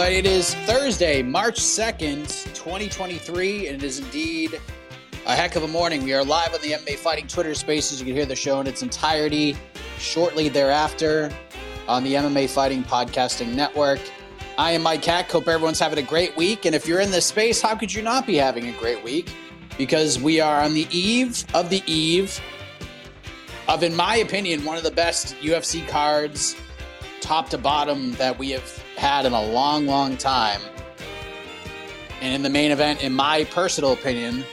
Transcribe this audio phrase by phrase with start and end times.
[0.00, 0.30] Everybody.
[0.30, 4.58] It is Thursday, March 2nd, 2023, and it is indeed
[5.26, 6.02] a heck of a morning.
[6.04, 8.00] We are live on the MMA Fighting Twitter Spaces.
[8.00, 9.58] You can hear the show in its entirety
[9.98, 11.30] shortly thereafter
[11.86, 14.00] on the MMA Fighting Podcasting Network.
[14.56, 15.30] I am Mike Heck.
[15.30, 16.64] Hope everyone's having a great week.
[16.64, 19.30] And if you're in this space, how could you not be having a great week?
[19.76, 22.40] Because we are on the eve of the eve
[23.68, 26.56] of, in my opinion, one of the best UFC cards,
[27.20, 30.60] top to bottom, that we have had in a long, long time.
[32.20, 34.44] And in the main event, in my personal opinion,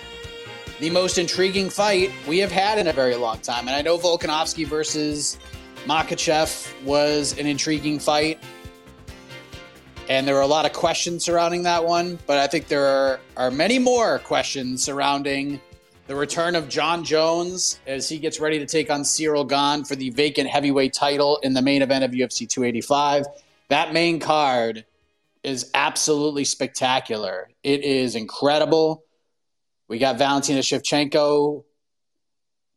[0.79, 3.67] the most intriguing fight we have had in a very long time.
[3.67, 5.37] And I know Volkanovski versus
[5.85, 8.39] Makhachev was an intriguing fight.
[10.07, 13.19] And there were a lot of questions surrounding that one, but I think there are,
[13.35, 15.59] are many more questions surrounding
[16.07, 19.97] the return of Jon Jones as he gets ready to take on Ciryl Gane for
[19.97, 23.25] the vacant heavyweight title in the main event of UFC 285.
[23.69, 24.85] That main card
[25.43, 27.49] is absolutely spectacular.
[27.63, 29.03] It is incredible.
[29.87, 31.63] We got Valentina Shevchenko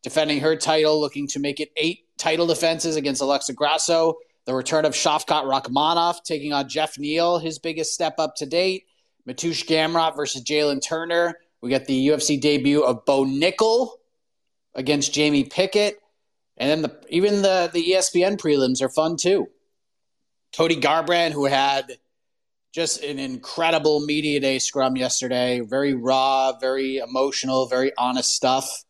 [0.03, 4.15] defending her title, looking to make it eight title defenses against Alexa Grasso.
[4.47, 8.85] The return of Shavkat Rakhmonov taking on Geoff Neal, his biggest step up to date.
[9.29, 11.39] Mateusz Gamrot versus Jalen Turner.
[11.61, 13.91] We got the UFC debut of Bo Nickal
[14.75, 15.99] against Jamie Pickett.
[16.57, 19.49] And then the, even the, the ESPN prelims are fun too.
[20.57, 21.99] Cody Garbrandt, who had
[22.73, 28.85] just an incredible media day scrum yesterday, very raw, very emotional, very honest stuff.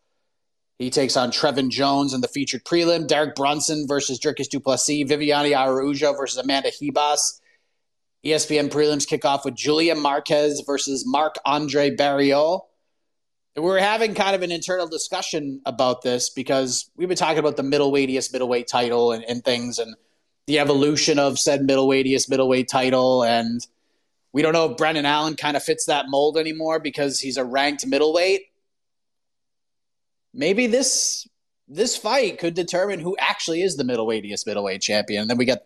[0.79, 3.07] He takes on Trevin Jones in the featured prelim.
[3.07, 5.05] Derek Brunson versus Jerkis Duplessis.
[5.05, 7.41] Viviane Araujo versus Amanda Ribas.
[8.25, 12.63] ESPN prelims kick off with Julian Marquez versus Marc Andre Barriault.
[13.57, 17.39] And we were having kind of an internal discussion about this because we've been talking
[17.39, 19.95] about the middleweightiest middleweight title and, and things and
[20.47, 23.23] the evolution of said middleweightiest middleweight title.
[23.23, 23.65] And
[24.33, 27.45] we don't know if Brendan Allen kind of fits that mold anymore because he's a
[27.45, 28.43] ranked middleweight.
[30.33, 31.27] Maybe this
[31.71, 35.23] this fight could determine who actually is the middleweightiest middleweight champion.
[35.23, 35.61] And then we got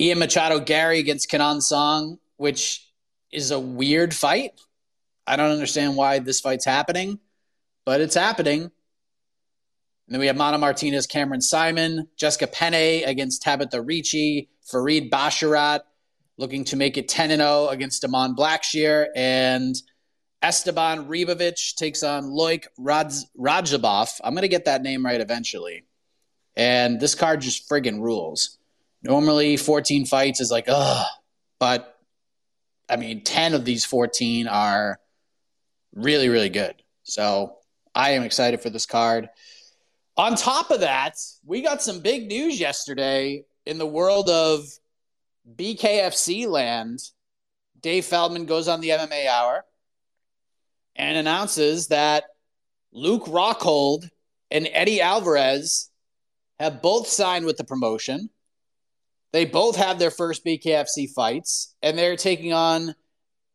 [0.00, 2.90] Ian Machado Garry against Kenan Song, which
[3.30, 4.60] is a weird fight.
[5.26, 7.20] I don't understand why this fight's happening,
[7.84, 8.72] but it's happening.
[10.06, 15.80] And then we have Mana Martinez, Cameron Saaiman, Jessica Penne against Tabitha Ricci, Farid Basharat
[16.38, 19.74] looking to make it 10 0 against Damon Blackshear, and
[20.42, 24.20] Esteban Ribovic takes on Loik Radz- Radzhabov.
[24.22, 25.84] I'm going to get that name right eventually.
[26.56, 28.58] And this card just friggin' rules.
[29.02, 31.06] Normally, 14 fights is like, ugh.
[31.58, 31.98] But,
[32.88, 34.98] I mean, 10 of these 14 are
[35.94, 36.74] really, really good.
[37.02, 37.58] So
[37.94, 39.28] I am excited for this card.
[40.16, 44.64] On top of that, we got some big news yesterday in the world of
[45.56, 47.00] BKFC land.
[47.80, 49.64] Dave Feldman goes on the MMA Hour
[50.94, 52.24] and announces that
[52.92, 54.08] Luke Rockhold
[54.50, 55.90] and Eddie Alvarez
[56.58, 58.30] have both signed with the promotion.
[59.32, 62.94] They both have their first BKFC fights, and they're taking on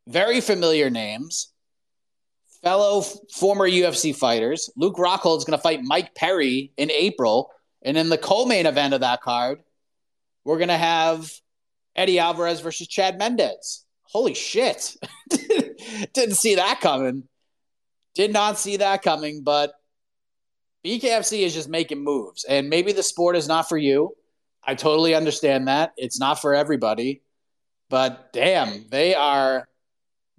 [0.08, 1.51] very familiar names,
[2.64, 4.70] fellow former UFC fighters.
[4.76, 7.52] Luke Rockhold is going to fight Mike Perry in April.
[7.82, 9.62] And in the co main event of that card,
[10.44, 11.32] we're going to have
[11.96, 13.86] Eddie Alvarez versus Chad Mendes.
[14.04, 14.96] Holy shit.
[16.14, 17.24] Didn't see that coming.
[18.14, 19.74] Did not see that coming, but
[20.86, 22.44] BKFC is just making moves.
[22.44, 24.16] And maybe the sport is not for you.
[24.64, 25.94] I totally understand that.
[25.98, 27.22] It's not for everybody.
[27.90, 29.68] But damn, they are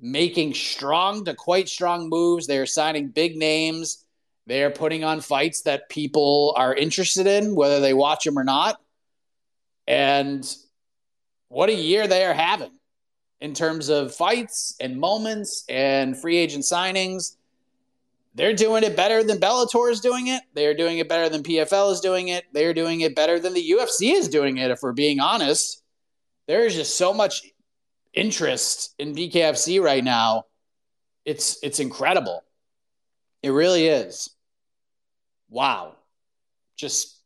[0.02, 2.46] making strong to quite strong moves.
[2.46, 4.04] They're signing big names.
[4.46, 8.42] They are putting on fights that people are interested in, whether they watch them or
[8.42, 8.80] not.
[9.86, 10.44] And
[11.48, 12.72] what a year they are having
[13.40, 17.36] in terms of fights and moments and free agent signings.
[18.34, 20.42] They're doing it better than Bellator is doing it.
[20.54, 22.44] They're doing it better than PFL is doing it.
[22.52, 25.82] They're doing it better than the UFC is doing it, if we're being honest.
[26.48, 27.42] There is just so much
[28.12, 30.44] interest in BKFC right now.
[31.24, 32.42] It's it's incredible.
[33.42, 34.30] It really is.
[35.48, 35.96] Wow.
[36.76, 37.20] Just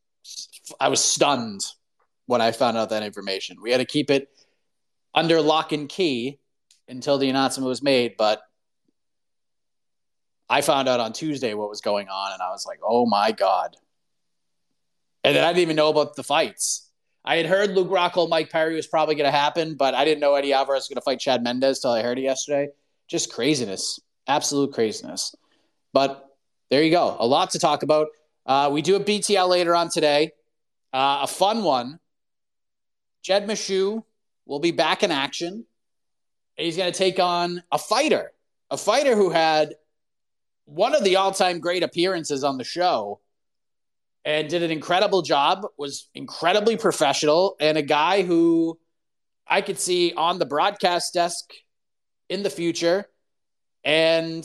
[0.81, 1.65] I was stunned
[2.27, 3.59] when I found out that information.
[3.63, 4.29] We had to keep it
[5.15, 6.39] under lock and key
[6.89, 8.43] until the announcement was made, but
[10.49, 13.33] I found out on Tuesday what was going on, and I was like, oh my
[13.33, 13.77] God.
[15.25, 16.86] And then I didn't even know about the fights.
[17.27, 20.21] I had heard Luke Rockhold, Mike Perry was probably going to happen, but I didn't
[20.21, 22.69] know Eddie Alvarez was going to fight Chad Mendes till I heard it yesterday.
[23.09, 25.35] Just craziness, absolute craziness.
[25.93, 26.25] But
[26.71, 27.17] there you go.
[27.19, 28.09] A lot to talk about.
[28.47, 30.33] Uh, we do a BTL later on today.
[30.93, 31.99] Uh, a fun one.
[33.23, 34.05] Jed Meshew
[34.47, 35.67] will be back in action.
[36.55, 38.33] He's going to take on a fighter,
[38.71, 39.75] a fighter who had
[40.65, 43.21] one of the all-time great appearances on the show
[44.27, 48.79] and did an incredible job was incredibly professional and a guy who
[49.47, 51.55] i could see on the broadcast desk
[52.29, 53.07] in the future.
[53.85, 54.45] And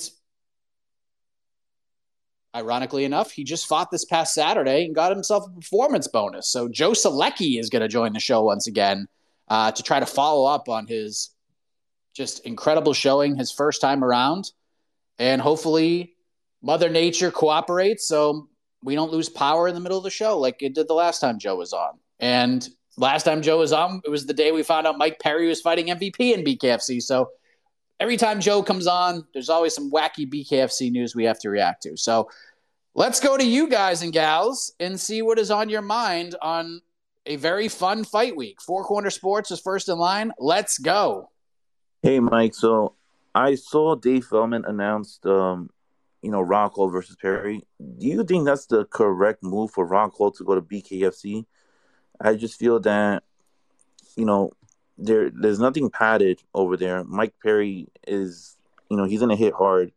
[2.55, 6.47] ironically enough he just fought this past saturday and got himself a performance bonus.
[6.49, 9.07] So joe Solecki is going to join the show once again
[9.47, 11.31] uh, to try to follow up on his
[12.13, 14.51] just incredible showing his first time around.
[15.17, 16.15] And hopefully
[16.61, 18.07] Mother Nature cooperates.
[18.07, 18.49] So
[18.83, 21.19] we don't lose power in the middle of the show like it did the last
[21.19, 21.97] time Joe was on.
[22.19, 22.67] And
[22.97, 25.61] last time Joe was on, it was the day we found out Mike Perry was
[25.61, 27.01] fighting MVP in BKFC.
[27.01, 27.29] So
[27.99, 31.83] every time Joe comes on, there's always some wacky BKFC news we have to react
[31.83, 31.95] to.
[31.97, 32.29] So
[32.95, 36.81] let's go to you guys and gals and see what is on your mind on
[37.25, 38.61] a very fun fight week.
[38.61, 40.31] Four Corner Sports is first in line.
[40.39, 41.29] Let's go.
[42.01, 42.55] Hey, Mike.
[42.55, 42.95] So
[43.35, 45.69] I saw Dave Feldman announced, um,
[46.21, 47.63] you know, Rockhold versus Perry.
[47.79, 51.45] Do you think that's the correct move for Rockhold to go to BKFC?
[52.19, 53.23] I just feel that,
[54.15, 54.51] you know,
[54.97, 57.03] there there's nothing padded over there.
[57.03, 58.55] Mike Perry is,
[58.89, 59.91] you know, he's gonna hit hard.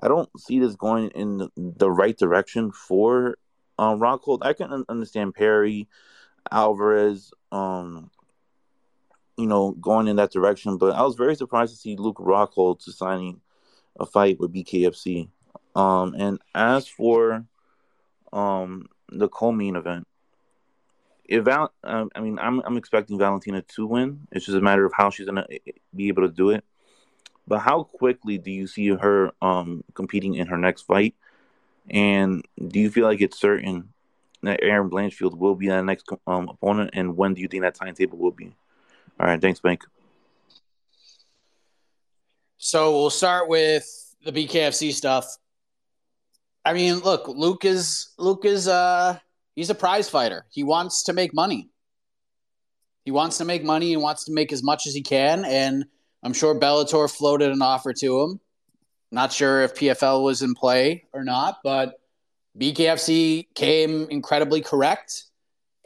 [0.00, 3.36] I don't see this going in the right direction for
[3.78, 4.40] uh, Rockhold.
[4.42, 5.88] I can understand Perry,
[6.52, 8.10] Alvarez, um,
[9.36, 10.76] you know, going in that direction.
[10.76, 13.40] But I was very surprised to see Luke Rockhold to signing
[13.98, 15.28] a fight with BKFC.
[15.78, 17.44] Um, and as for
[18.32, 20.08] um, the co-main event,
[21.24, 24.26] if Val, uh, I mean, I'm I'm expecting Valentina to win.
[24.32, 25.46] It's just a matter of how she's gonna
[25.94, 26.64] be able to do it.
[27.46, 31.14] But how quickly do you see her um, competing in her next fight?
[31.88, 33.92] And do you feel like it's certain
[34.42, 36.90] that Erin Blanchfield will be that next um, opponent?
[36.92, 38.52] And when do you think that timetable will be?
[39.20, 39.84] All right, thanks, Bank.
[42.56, 43.86] So we'll start with
[44.24, 45.38] the BKFC stuff.
[46.64, 49.18] I mean, look, Luke is Luke is uh
[49.54, 50.46] he's a prize fighter.
[50.50, 51.70] He wants to make money.
[53.04, 55.44] He wants to make money and wants to make as much as he can.
[55.44, 55.86] And
[56.22, 58.40] I'm sure Bellator floated an offer to him.
[59.10, 61.98] Not sure if PFL was in play or not, but
[62.58, 65.24] BKFC came incredibly correct.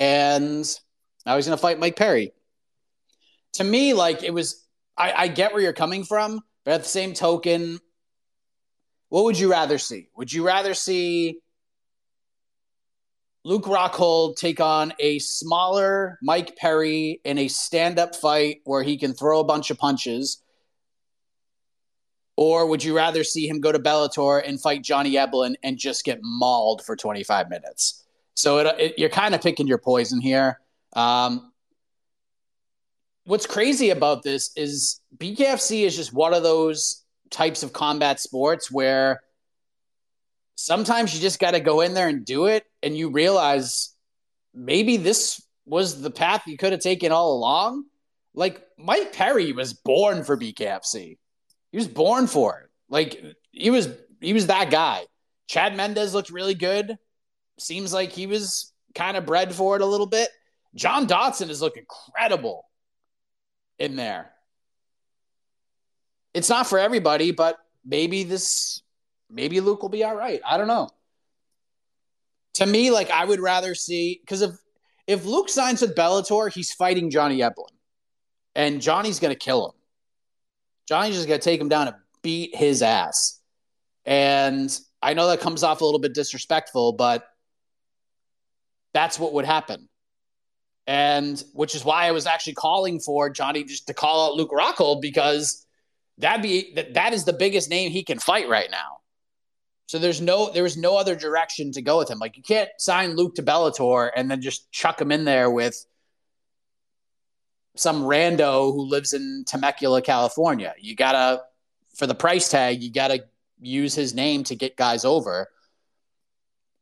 [0.01, 0.69] And
[1.25, 2.33] now he's going to fight Mike Perry
[3.55, 4.65] to me, like it was,
[4.97, 7.81] I, I get where you're coming from, but at the same token,
[9.13, 10.09] what would you rather see?
[10.17, 11.37] Would you rather see
[13.45, 18.97] Luke Rockhold take on a smaller Mike Perry in a stand up fight where he
[18.97, 20.43] can throw a bunch of punches?
[22.39, 26.07] Or would you rather see him go to Bellator and fight Johnny Eblen and just
[26.07, 28.07] get mauled for 25 minutes?
[28.33, 30.59] So it, it, you're kind of picking your poison here.
[30.95, 31.53] Um,
[33.25, 37.02] what's crazy about this is BKFC is just one of those
[37.33, 39.23] types of combat sports where
[40.55, 43.95] sometimes you just got to go in there and do it and you realize
[44.55, 47.85] maybe this was the path you could have taken all along.
[48.35, 51.19] Like mike perry was born for bkfc
[51.73, 52.71] he was born for it.
[52.89, 53.21] Like
[53.51, 53.89] he was
[54.21, 55.07] he was that guy.
[55.49, 56.97] Chad mendes looked really good.
[57.59, 60.29] Seems like he was kind of bred for it a little bit.
[60.75, 62.67] John dodson is looking incredible
[63.79, 64.31] in there.
[66.35, 68.83] It's not for everybody, but maybe this,
[69.31, 70.41] maybe Luke will be all right.
[70.47, 70.89] I don't know.
[72.55, 74.53] To me, like I would rather see because if
[75.07, 77.71] if Luke signs with Bellator, he's fighting Johnny Eblen,
[78.55, 79.73] and Johnny's gonna kill him.
[80.87, 83.41] Johnny's just gonna take him down and beat his ass.
[84.05, 87.25] And I know that comes off a little bit disrespectful, but
[88.93, 89.89] that's what would happen.
[90.87, 94.51] And which is why I was actually calling for Johnny just to call out Luke
[94.51, 95.65] Rockhold because
[96.19, 98.99] that be that, that is the biggest name he can fight right now.
[99.87, 102.19] So there's no there is no other direction to go with him.
[102.19, 105.85] Like you can't sign Luke to Bellator and then just chuck him in there with
[107.77, 110.75] some rando who lives in Temecula, California.
[110.79, 111.43] You gotta
[111.95, 113.25] for the price tag, you gotta
[113.61, 115.49] use his name to get guys over.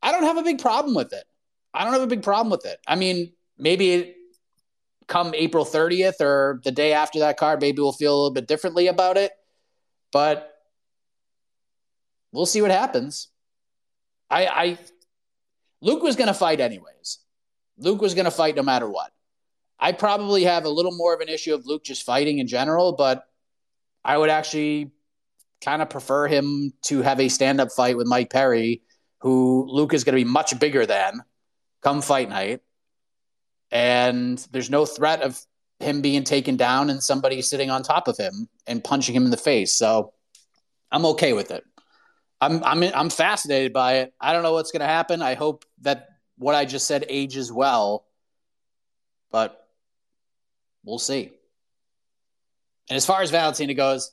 [0.01, 1.23] I don't have a big problem with it.
[1.73, 2.79] I don't have a big problem with it.
[2.87, 4.15] I mean, maybe
[5.11, 8.47] come April 30th or the day after that card, maybe we'll feel a little bit
[8.47, 9.33] differently about it.
[10.13, 10.53] But
[12.31, 13.27] we'll see what happens.
[14.29, 14.77] I, I
[15.81, 17.19] Luke was going to fight anyways.
[17.77, 19.11] Luke was going to fight no matter what.
[19.77, 22.93] I probably have a little more of an issue of Luke just fighting in general,
[22.93, 23.25] but
[24.05, 24.91] I would actually
[25.59, 28.81] kind of prefer him to have a stand up fight with Mike Perry,
[29.19, 31.21] who Luke is going to be much bigger than
[31.81, 32.61] come fight night.
[33.71, 35.41] And there's no threat of
[35.79, 39.31] him being taken down and somebody sitting on top of him and punching him in
[39.31, 39.73] the face.
[39.73, 40.13] So
[40.91, 41.63] I'm okay with it.
[42.41, 44.13] I'm I'm I'm fascinated by it.
[44.19, 45.21] I don't know what's going to happen.
[45.21, 48.05] I hope that what I just said ages well,
[49.31, 49.67] but
[50.83, 51.31] we'll see.
[52.89, 54.11] And as far as Valentina goes,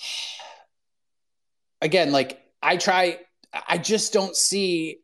[1.80, 3.18] again, like I try,
[3.66, 4.98] I just don't see.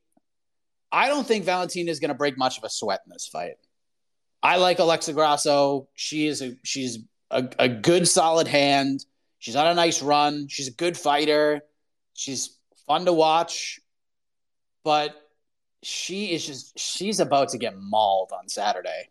[0.90, 3.54] I don't think Valentina is going to break much of a sweat in this fight.
[4.42, 5.88] I like Alexa Grasso.
[5.94, 6.98] She is a she's
[7.30, 9.04] a, a good solid hand.
[9.38, 10.48] She's on a nice run.
[10.48, 11.62] She's a good fighter.
[12.14, 13.80] She's fun to watch,
[14.84, 15.14] but
[15.82, 19.10] she is just she's about to get mauled on Saturday.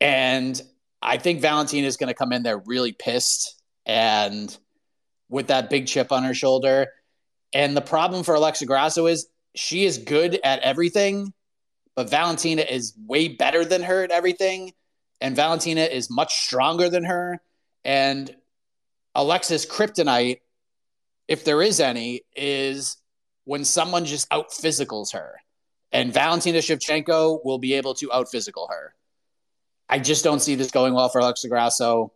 [0.00, 0.60] And
[1.00, 4.56] I think Valentina is going to come in there really pissed and
[5.28, 6.88] with that big chip on her shoulder.
[7.52, 11.32] And the problem for Alexa Grasso is she is good at everything,
[11.94, 14.72] but Valentina is way better than her at everything.
[15.20, 17.40] And Valentina is much stronger than her.
[17.84, 18.34] And
[19.14, 20.40] Alexa's kryptonite,
[21.28, 22.96] if there is any, is
[23.44, 25.40] when someone just out physicals her.
[25.92, 28.94] And Valentina Shevchenko will be able to out physical her.
[29.88, 32.12] I just don't see this going well for Alexa Grasso.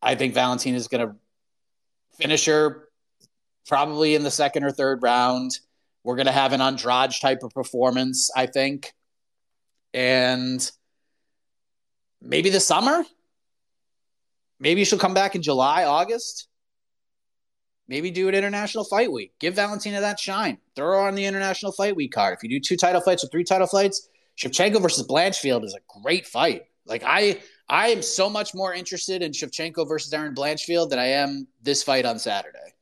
[0.00, 1.16] I think Valentina is going to
[2.16, 2.88] finish her
[3.66, 5.58] probably in the second or third round.
[6.04, 8.92] We're going to have an Andrade type of performance, I think.
[9.92, 10.70] And
[12.20, 13.04] maybe the summer.
[14.60, 16.48] Maybe she'll come back in July, August.
[17.86, 19.32] Maybe do an international fight week.
[19.38, 20.58] Give Valentina that shine.
[20.76, 22.36] Throw her on the international fight week card.
[22.36, 26.00] If you do two title fights or three title fights, Shevchenko versus Blanchfield is a
[26.02, 26.64] great fight.
[26.86, 31.06] Like I I am so much more interested in Shevchenko versus Erin Blanchfield than I
[31.06, 32.74] am this fight on Saturday.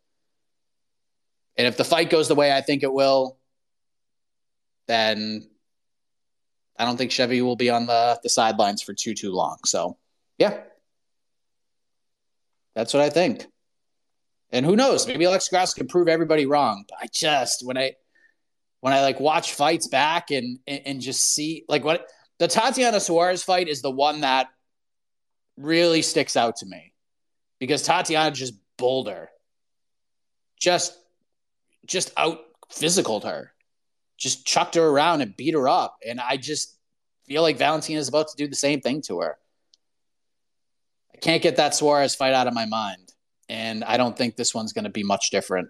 [1.57, 3.39] And if the fight goes the way I think it will,
[4.87, 5.49] then
[6.79, 9.59] I don't think Chevy will be on the, the sidelines for too, too long.
[9.65, 9.97] So,
[10.39, 10.61] yeah.
[12.75, 13.47] That's what I think.
[14.51, 15.07] And who knows?
[15.07, 16.85] Maybe Alex Grasso can prove everybody wrong.
[16.89, 17.95] But I just, when I,
[18.81, 22.07] when I like watch fights back and, and, and just see like what
[22.39, 24.49] the Tatiana Suarez fight is the one that
[25.57, 26.93] really sticks out to me
[27.59, 29.31] because Tatiana just bolder,
[30.61, 30.97] just
[31.87, 32.41] just out
[32.71, 33.53] physicaled her,
[34.17, 36.77] just chucked her around and beat her up, and I just
[37.27, 39.37] feel like Valentina is about to do the same thing to her.
[41.15, 43.13] I can't get that Suarez fight out of my mind,
[43.49, 45.69] and I don't think this one's going to be much different.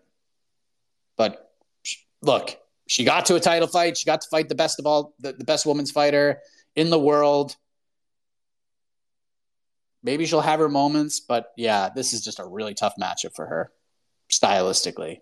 [1.16, 1.50] But
[2.22, 2.56] look,
[2.86, 3.96] she got to a title fight.
[3.96, 6.40] She got to fight the best of all, the, the best women's fighter
[6.74, 7.56] in the world
[10.06, 13.44] maybe she'll have her moments, but yeah, this is just a really tough matchup for
[13.44, 13.72] her
[14.32, 15.20] stylistically.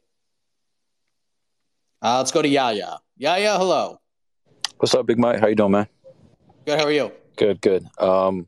[2.05, 2.99] Uh, let's go to Yaya.
[3.17, 3.99] Yaya, hello.
[4.77, 5.41] What's up, Big Mike?
[5.41, 5.87] How you doing, man?
[6.67, 6.79] Good.
[6.79, 7.11] How are you?
[7.37, 7.63] Good.
[7.63, 7.87] Good.
[7.99, 8.47] Um,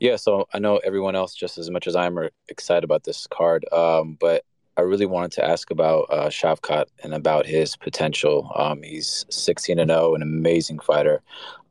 [0.00, 0.16] yeah.
[0.16, 3.64] So I know everyone else just as much as I'm are excited about this card,
[3.72, 4.44] um, but
[4.76, 8.50] I really wanted to ask about uh, Shavkat and about his potential.
[8.56, 11.22] Um, he's 16 and 0, an amazing fighter.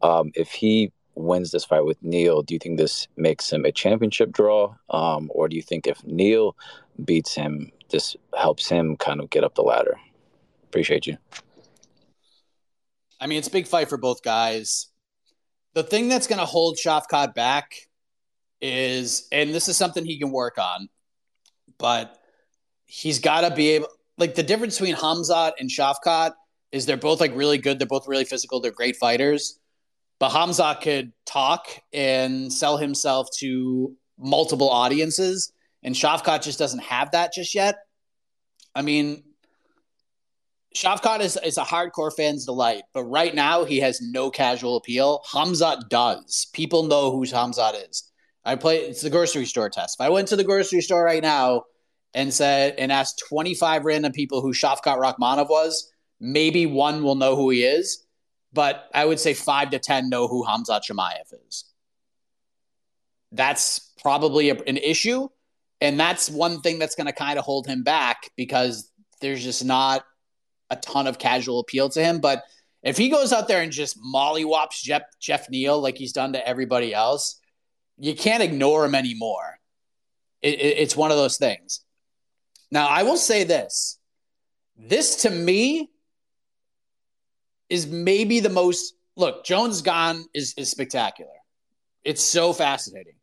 [0.02, 3.74] Um, if he wins this fight with Neal, do you think this makes him a
[3.74, 4.76] championship draw?
[4.92, 6.56] Um, or do you think if Neal
[7.04, 9.98] beats him, this helps him kind of get up the ladder?
[10.68, 11.18] Appreciate you.
[13.20, 14.88] I mean, it's a big fight for both guys.
[15.74, 17.72] The thing that's going to hold Shavkat back
[18.62, 20.90] is, and this is something he can work on,
[21.78, 22.18] but
[22.86, 26.34] he's got to be able, like, the difference between Hamzat and Shavkat
[26.72, 27.80] is they're both like really good.
[27.80, 28.60] They're both really physical.
[28.60, 29.60] They're great fighters
[30.20, 35.52] but Hamzat could talk and sell himself to multiple audiences,
[35.84, 37.76] and Shavkat just doesn't have that just yet.
[38.74, 39.24] I mean,
[40.78, 45.24] Shavkat is, is a hardcore fan's delight, but right now he has no casual appeal.
[45.28, 46.46] Hamzat does.
[46.54, 48.12] People know who Hamzat is.
[48.46, 49.98] I play it's the grocery store test.
[50.00, 51.64] If I went to the grocery store right now
[52.14, 57.36] and said and asked 25 random people who Shavkat Rakhmonov was, maybe one will know
[57.36, 58.06] who he is,
[58.54, 61.66] but I would say five to 10 know who Hamzat Chimaev is.
[63.32, 65.28] That's probably a, an issue.
[65.82, 68.92] And that's one thing that's going to kind of hold him back because
[69.22, 70.04] there's just not
[70.70, 72.20] a ton of casual appeal to him.
[72.20, 72.44] But
[72.84, 76.48] if he goes out there and just mollywops Jeff, Geoff Neal like he's done to
[76.48, 77.40] everybody else,
[77.98, 79.60] you can't ignore him anymore.
[80.42, 81.82] It, it, it's one of those things.
[82.72, 84.00] Now, I will say this
[84.78, 85.90] this to me
[87.70, 91.32] is maybe the most look, Jones Gane is, is spectacular.
[92.04, 93.16] It's so fascinating.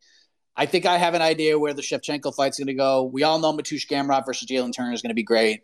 [0.55, 3.03] I think I have an idea where the Shevchenko fight's going to go.
[3.03, 5.63] We all know Mateusz Gamrot versus Jalen Turner is going to be great.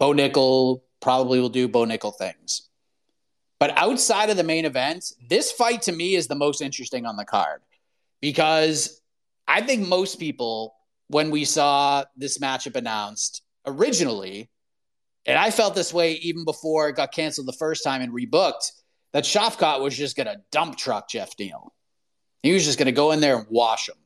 [0.00, 2.68] Bo Nickal probably will do Bo Nickal things.
[3.60, 7.16] But outside of the main event, this fight to me is the most interesting on
[7.16, 7.60] the card
[8.22, 9.02] because
[9.46, 10.74] I think most people,
[11.08, 14.48] when we saw this matchup announced originally,
[15.26, 18.72] and I felt this way even before it got canceled the first time and rebooked,
[19.12, 21.74] that Shavkat was just going to dump truck Geoff Neal.
[22.42, 23.96] He was just going to go in there and wash him.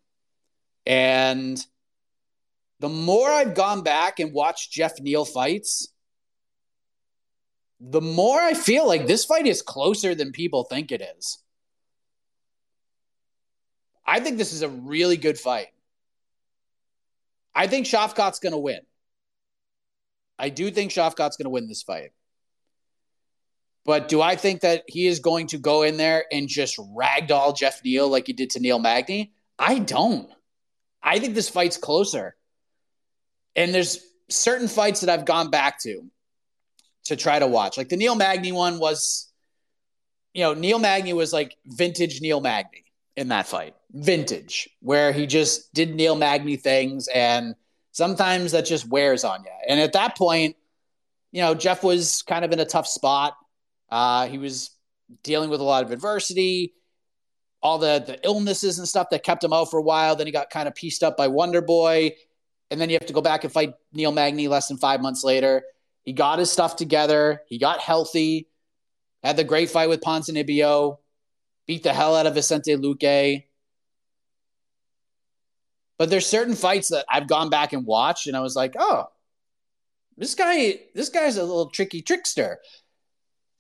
[0.87, 1.65] And
[2.85, 5.89] the more I've gone back and watched Geoff Neal fights,
[7.81, 11.39] the more I feel like this fight is closer than people think it is.
[14.07, 15.69] I think this is a really good fight.
[17.55, 18.81] I think Shavkat's going to win.
[20.39, 22.11] I do think Shavkat's going to win this fight.
[23.87, 27.57] But do I think that he is going to go in there and just ragdoll
[27.57, 29.33] Geoff Neal like he did to Neil Magny?
[29.59, 30.29] I don't.
[31.03, 32.37] I think this fight's closer.
[33.57, 36.03] And there's certain fights that I've gone back to
[37.05, 37.77] to try to watch.
[37.77, 39.31] Like the Neil Magny one was,
[40.33, 42.85] you know, Neil Magny was like vintage Neil Magny
[43.17, 43.75] in that fight.
[43.93, 47.55] Vintage, where he just did Neil Magny things and
[47.93, 49.51] sometimes that just wears on you.
[49.69, 50.57] And at that point,
[51.31, 53.37] you know, Jeff was kind of in a tough spot.
[53.91, 54.71] Uh, he was
[55.23, 56.75] dealing with a lot of adversity,
[57.63, 60.17] all the the illnesses and stuff that kept him out for a while.
[60.17, 62.13] Then he got kind of pieced up by Wonder Boy,
[62.71, 65.25] and then you have to go back and fight Neil Magny less than five months
[65.25, 65.63] later.
[66.03, 67.43] He got his stuff together.
[67.47, 68.49] He got healthy.
[69.23, 70.99] Had the great fight with Ponzinibbio.
[71.67, 73.45] Beat the hell out of Vicente Luque.
[75.97, 79.07] But there's certain fights that I've gone back and watched, and I was like, oh,
[80.17, 82.59] this guy, this guy's a little tricky trickster.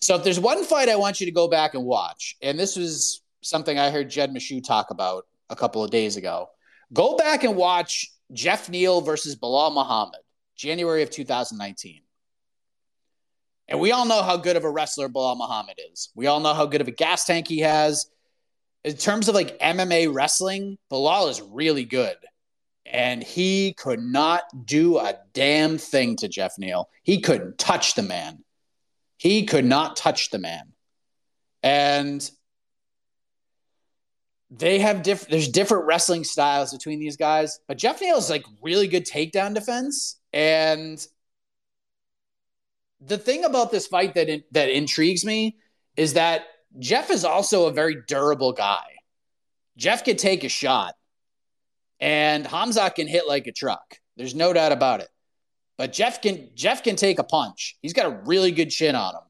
[0.01, 2.77] So if there's one fight I want you to go back and watch, and this
[2.77, 6.51] was something I heard Jed Meshew talk about a couple of days ago,
[6.93, 10.21] go back and watch Geoff Neal versus Belal Muhammad,
[10.57, 12.03] January of 2019.
[13.69, 16.11] And we all know how good of a wrestler Belal Muhammad is.
[16.15, 18.11] We all know how good of a gas tank he has.
[18.85, 22.17] In terms of like MMA wrestling, Belal is really good.
[22.85, 26.91] And he could not do a damn thing to Geoff Neal.
[27.03, 28.45] He couldn't touch the man.
[29.17, 30.73] He could not touch the man.
[31.63, 32.31] And
[34.57, 38.45] they have different there's different wrestling styles between these guys, but Geoff Neal is like
[38.63, 40.21] really good takedown defense.
[40.33, 41.05] And
[43.01, 45.57] the thing about this fight that in, that intrigues me
[45.97, 46.45] is that
[46.79, 48.85] Jeff is also a very durable guy.
[49.77, 50.95] Jeff can take a shot,
[51.99, 53.99] and Hamza can hit like a truck.
[54.17, 55.09] There's no doubt about it.
[55.77, 57.77] But Jeff can Jeff can take a punch.
[57.83, 59.23] He's got a really good chin on him.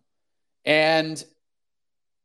[0.67, 1.25] And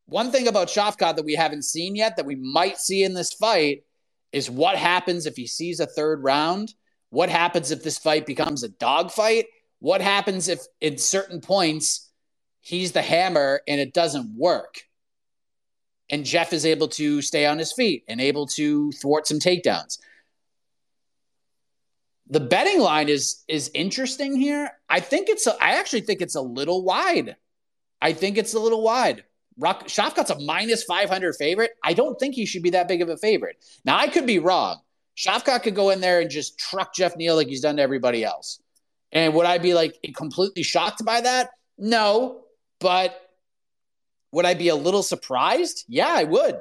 [0.10, 3.34] one thing about Shavkat that we haven't seen yet that we might see in this
[3.34, 3.84] fight
[4.32, 6.74] is what happens if he sees a third round?
[7.10, 9.46] What happens if this fight becomes a dogfight?
[9.80, 12.10] What happens if in certain points
[12.62, 14.82] he's the hammer and it doesn't work?
[16.10, 20.00] And Jeff is able to stay on his feet and able to thwart some takedowns
[22.30, 24.72] the betting line is is interesting here.
[24.88, 27.36] I think it's a, I actually think it's a little wide.
[28.02, 29.24] I think it's a little wide.
[29.60, 31.72] Rock Shavkat's a minus 500 favorite.
[31.84, 33.58] I don't think he should be that big of a favorite.
[33.86, 34.80] Now I could be wrong.
[35.18, 38.24] Shavkat could go in there and just truck Geoff Neal like he's done to everybody
[38.24, 38.62] else.
[39.12, 41.50] And would I be like completely shocked by that?
[41.78, 42.42] No,
[42.80, 43.20] but
[44.32, 45.84] would I be a little surprised?
[45.90, 46.58] Yeah, I would.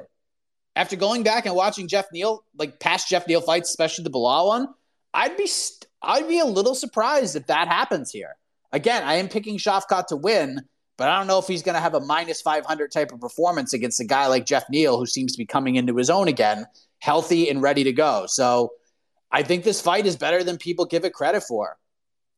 [0.75, 4.49] After going back and watching Geoff Neal, like past Geoff Neal fights, especially the Belal
[4.49, 4.69] one,
[5.15, 8.37] I'd be st- I'd be a little surprised if that happens here.
[8.73, 10.63] Again, I am picking Shavkat to win,
[10.99, 13.73] but I don't know if he's going to have a minus 500 type of performance
[13.73, 16.67] against a guy like Geoff Neal, who seems to be coming into his own again,
[16.99, 18.27] healthy and ready to go.
[18.27, 18.73] So
[19.31, 21.79] I think this fight is better than people give it credit for.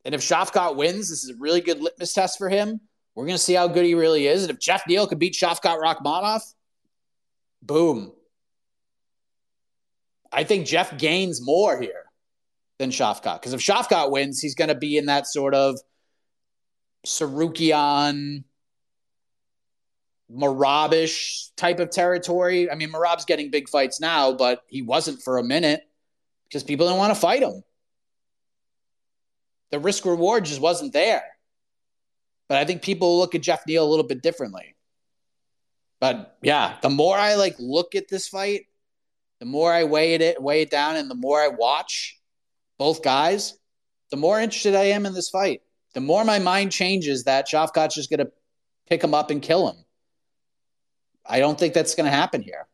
[0.04, 2.80] And if Shavkat wins, this is a really good litmus test for him.
[3.14, 4.42] We're going to see how good he really is.
[4.42, 6.42] And if Geoff Neal can beat Shavkat Rakhmonov,
[7.62, 8.12] boom.
[10.30, 12.04] I think Jeff gains more here
[12.78, 13.40] than Shavkat.
[13.40, 15.78] Because if Shavkat wins, he's going to be in that sort of
[17.06, 18.44] Tsarukyan,
[20.32, 22.70] Marabish type of territory.
[22.70, 25.82] I mean, Merab's getting big fights now, but he wasn't for a minute
[26.48, 27.62] because people didn't want to fight him.
[29.70, 31.24] The risk reward just wasn't there.
[32.48, 34.74] But I think people look at Geoff Neal a little bit differently.
[36.00, 38.62] But yeah, the more I like look at this fight,
[39.38, 42.18] the more I weigh it weigh it down, and the more I watch
[42.78, 43.56] both guys,
[44.10, 45.62] the more interested I am in this fight.
[45.94, 48.30] The more my mind changes that Shavkat's just to
[48.88, 49.84] pick him up and kill him.
[51.30, 52.66] I don't think that's going to happen here.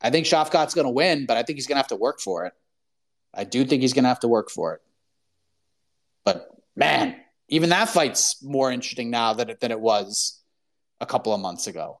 [0.00, 2.20] I think Shavkat's going to win, but I think he's going to have to work
[2.20, 2.52] for it.
[3.34, 4.80] I do think he's going to have to work for it.
[6.24, 7.16] But man,
[7.48, 10.40] even that fight's more interesting now than it, than it was
[11.00, 12.00] a couple of months ago.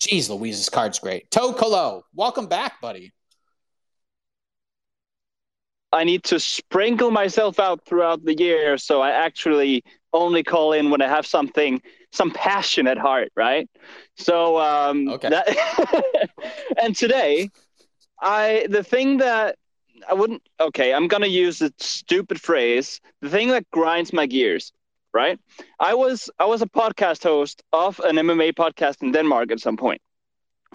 [0.00, 1.30] Jeez, Louise's card's great.
[1.30, 3.12] Toe Colo, welcome back, buddy.
[5.92, 9.82] I need to sprinkle myself out throughout the year, so I actually
[10.12, 11.80] only call in when I have something,
[12.12, 13.68] some passion at heart, right?
[14.16, 15.30] So, um, Okay.
[15.30, 16.30] that-
[16.82, 17.48] and today,
[18.20, 19.56] I the thing that
[20.08, 20.42] I wouldn't.
[20.60, 23.00] Okay, I'm gonna use a stupid phrase.
[23.22, 24.72] The thing that grinds my gears,
[25.16, 25.38] right?
[25.80, 29.76] I was I was a podcast host of an MMA podcast in Denmark at some
[29.76, 30.02] point.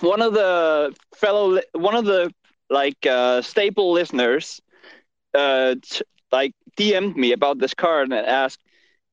[0.02, 2.32] One of the fellow, one of the
[2.70, 4.62] like uh, staple listeners,
[5.34, 8.62] uh, t- like DM'd me about this card and asked,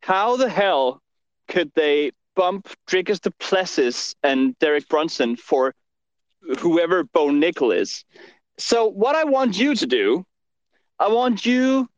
[0.03, 1.03] how the hell
[1.49, 5.75] could they bump Dricus Du Plessis and Derek Brunson for
[6.61, 8.05] whoever Bo Nickal is?
[8.59, 10.25] So what I want you to do,
[10.99, 11.89] I want you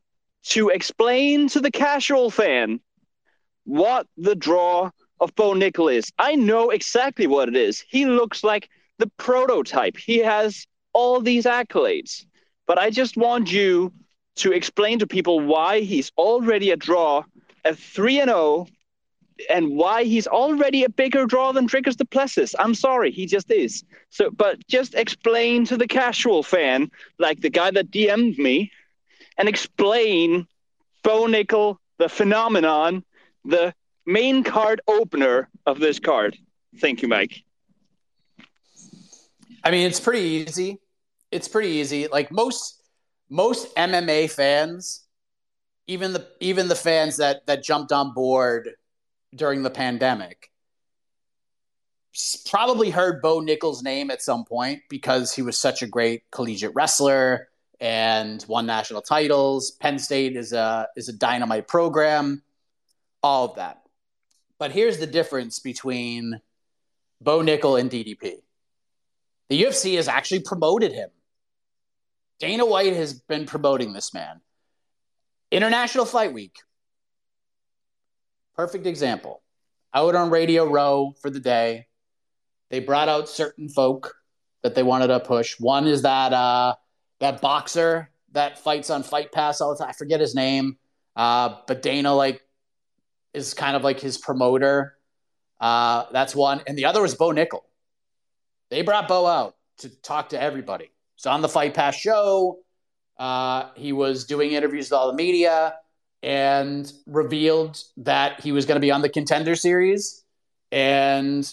[0.45, 2.81] to explain to the casual fan
[3.65, 6.11] what the draw of Bo Nickal is.
[6.19, 7.85] I know exactly what it is.
[7.89, 8.69] He looks like
[8.99, 9.97] the prototype.
[9.97, 12.25] He has all these accolades.
[12.67, 13.93] But I just want you
[14.37, 17.25] to explain to people why he's already a draw
[17.65, 18.67] at 3 and 0
[19.49, 22.55] and why he's already a bigger draw than Dricus Du Plessis.
[22.59, 23.85] I'm sorry, he just is.
[24.11, 28.71] So but just explain to the casual fan, like the guy that DM'd me,
[29.39, 30.47] and explain
[31.03, 33.05] Bo Nickal, the phenomenon,
[33.45, 33.75] the
[34.07, 36.37] main card opener of this card.
[36.79, 37.43] Thank you, Mike.
[39.63, 40.79] I mean, it's pretty easy.
[41.31, 42.09] It's pretty easy.
[42.09, 42.83] Like most
[43.29, 45.05] most MMA fans,
[45.87, 48.71] even the even the fans that that jumped on board
[49.35, 50.51] during the pandemic,
[52.49, 56.73] probably heard Bo Nickal's name at some point because he was such a great collegiate
[56.75, 57.49] wrestler
[57.81, 59.71] and won national titles.
[59.73, 62.43] Penn State is a is a dynamite program.
[63.23, 63.83] All of that.
[64.59, 66.41] But here's the difference between
[67.21, 68.37] Bo Nickal and DDP.
[69.49, 71.11] The UFC has actually promoted him.
[72.39, 74.41] Dana White has been promoting this man.
[75.51, 76.57] International Fight Week.
[78.57, 79.43] Perfect example.
[79.93, 81.87] Out on Radio Row for the day,
[82.71, 84.15] they brought out certain folk
[84.63, 85.59] that they wanted to push.
[85.59, 86.77] One is that uh,
[87.19, 89.91] that boxer that fights on Fight Pass all the time.
[89.91, 90.77] I forget his name,
[91.17, 92.41] uh, but Dana like
[93.35, 94.97] is kind of like his promoter.
[95.61, 97.63] Uh, that's one, and the other was Bo Nickal.
[98.71, 100.91] They brought Bo out to talk to everybody.
[101.17, 102.61] He's on the Fight Pass show.
[103.19, 105.75] Uh, he was doing interviews with all the media.
[106.23, 110.23] and revealed that he was going to be on the contender series.
[110.71, 111.51] And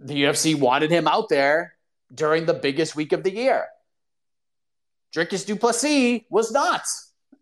[0.00, 1.74] the UFC wanted him out there
[2.12, 3.66] during the biggest week of the year.
[5.14, 6.82] Dricus Du Plessis was not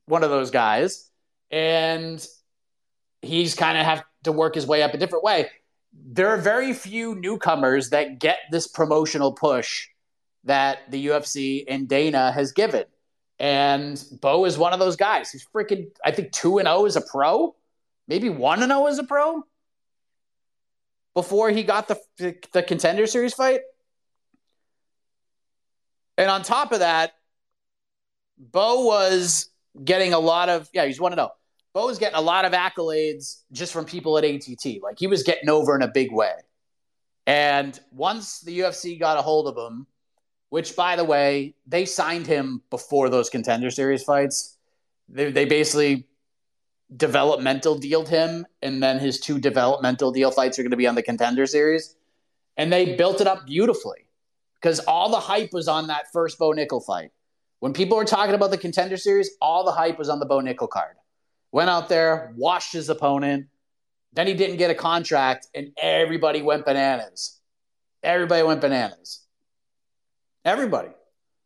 [0.07, 1.09] one of those guys.
[1.51, 2.25] And
[3.23, 5.49] he's kind of have to work his way up a different way.
[5.93, 9.89] There are very few newcomers that get this promotional push
[10.45, 12.85] that the UFC and Dana has given.
[13.39, 15.31] And Bo is one of those guys.
[15.31, 17.57] He's freaking, I think, 2 and 0 as a pro,
[18.07, 19.43] maybe 1 and 0 as a pro
[21.15, 23.61] before he got the, the, the contender series fight.
[26.17, 27.13] And on top of that,
[28.39, 29.49] Bo was
[29.83, 31.31] getting a lot of, yeah, he's 1 0.
[31.73, 34.83] Bo was getting a lot of accolades just from people at ATT.
[34.83, 36.33] Like he was getting over in a big way.
[37.27, 39.87] And once the UFC got a hold of him,
[40.49, 44.57] which by the way, they signed him before those contender series fights.
[45.09, 46.07] They, they basically
[46.97, 50.97] developmental dealed him, and then his two developmental deal fights are going to be on
[50.97, 51.95] the contender series.
[52.57, 54.07] And they built it up beautifully
[54.61, 57.13] because all the hype was on that first Bo Nickal fight.
[57.61, 60.41] When people were talking about the contender series, all the hype was on the Bo
[60.41, 60.97] Nickal card.
[61.53, 63.47] Went out there, washed his opponent.
[64.13, 67.39] Then he didn't get a contract, and everybody went bananas.
[68.03, 69.23] Everybody went bananas.
[70.45, 70.91] Everybody.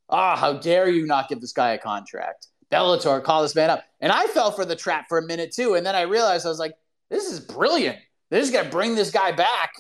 [0.08, 2.48] Ah, oh, how dare you not give this guy a contract?
[2.70, 3.84] Bellator, call this man up.
[4.00, 5.74] And I fell for the trap for a minute too.
[5.74, 6.74] And then I realized I was like,
[7.10, 7.98] this is brilliant.
[8.30, 9.74] They're just going to bring this guy back,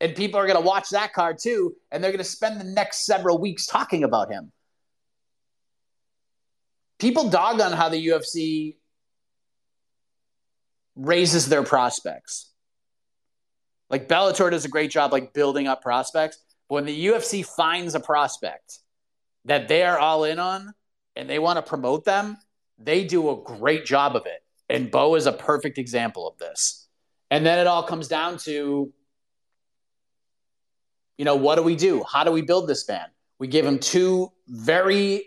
[0.00, 1.74] and people are going to watch that card too.
[1.90, 4.52] And they're going to spend the next several weeks talking about him.
[6.98, 8.76] People dog on how the UFC
[10.98, 12.50] raises their prospects.
[13.88, 16.38] Like Bellator does a great job like building up prospects.
[16.68, 18.80] But when the UFC finds a prospect
[19.46, 20.74] that they are all in on
[21.16, 22.36] and they want to promote them,
[22.78, 24.42] they do a great job of it.
[24.68, 26.86] And Bo is a perfect example of this.
[27.30, 28.92] And then it all comes down to,
[31.16, 32.04] you know, what do we do?
[32.10, 33.06] How do we build this man?
[33.38, 35.24] We give him two very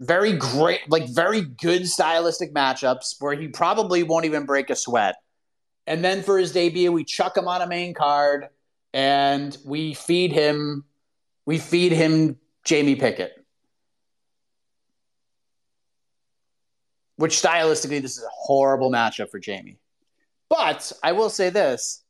[0.00, 5.16] very great, like very good stylistic matchups where he probably won't even break a sweat.
[5.86, 8.48] And then for his debut, we chuck him on a main card
[8.92, 10.84] and we feed him,
[11.44, 13.32] we feed him Jamie Pickett.
[17.16, 19.78] Which stylistically, this is a horrible matchup for Jamie.
[20.50, 22.02] But I will say this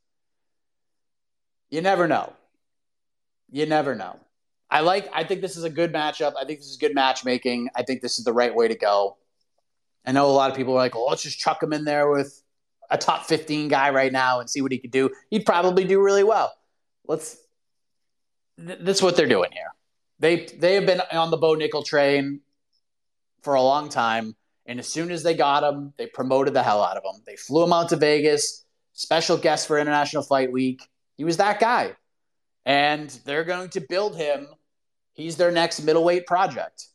[1.69, 2.33] you never know.
[3.51, 4.19] You never know.
[4.69, 5.09] I like.
[5.13, 6.33] I think this is a good matchup.
[6.39, 7.69] I think this is good matchmaking.
[7.75, 9.17] I think this is the right way to go.
[10.05, 12.09] I know a lot of people are like, "Well, let's just chuck him in there
[12.09, 12.41] with
[12.89, 16.01] a top 15 guy right now and see what he could do." He'd probably do
[16.01, 16.53] really well.
[17.07, 17.37] Let's.
[18.57, 19.71] Th- this is what they're doing here.
[20.19, 22.41] They they have been on the Bo Nickal train
[23.43, 26.83] for a long time, and as soon as they got him, they promoted the hell
[26.83, 27.21] out of him.
[27.25, 30.81] They flew him out to Vegas, special guest for International Fight Week.
[31.15, 31.95] He was that guy
[32.67, 34.45] and they're going to build him.
[35.17, 36.85] He's their next middleweight project.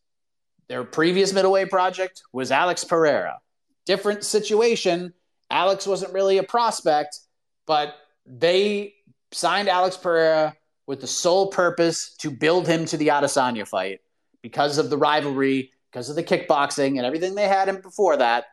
[0.68, 3.40] Their previous middleweight project was Alex Pereira.
[3.84, 5.12] Different situation.
[5.50, 7.18] Alex wasn't really a prospect,
[7.66, 8.94] but they
[9.32, 10.56] signed Alex Pereira
[10.86, 14.00] with the sole purpose to build him to the Adesanya fight
[14.40, 18.44] because of the rivalry, because of the kickboxing and everything they had him before that.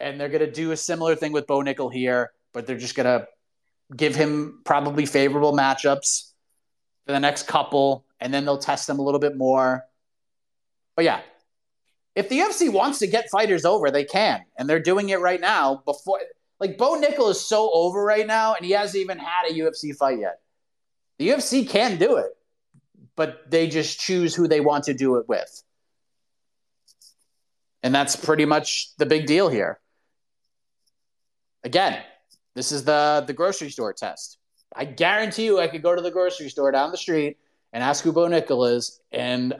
[0.00, 2.96] And they're going to do a similar thing with Bo Nickal here, but they're just
[2.96, 3.28] going to
[3.96, 6.32] give him probably favorable matchups
[7.06, 9.84] for the next couple, and then they'll test them a little bit more.
[10.94, 11.20] But yeah,
[12.14, 15.40] if the UFC wants to get fighters over, they can, and they're doing it right
[15.40, 15.82] now.
[15.84, 16.18] Before,
[16.58, 19.94] like Bo Nickal is so over right now, and he hasn't even had a UFC
[19.94, 20.40] fight yet.
[21.18, 22.32] The UFC can do it,
[23.16, 25.62] but they just choose who they want to do it with.
[27.82, 29.78] And that's pretty much the big deal here.
[31.64, 32.02] Again,
[32.54, 34.38] this is the the grocery store test.
[34.74, 37.36] I guarantee you, I could go to the grocery store down the street
[37.72, 39.54] and ask who Bo Nickal is, and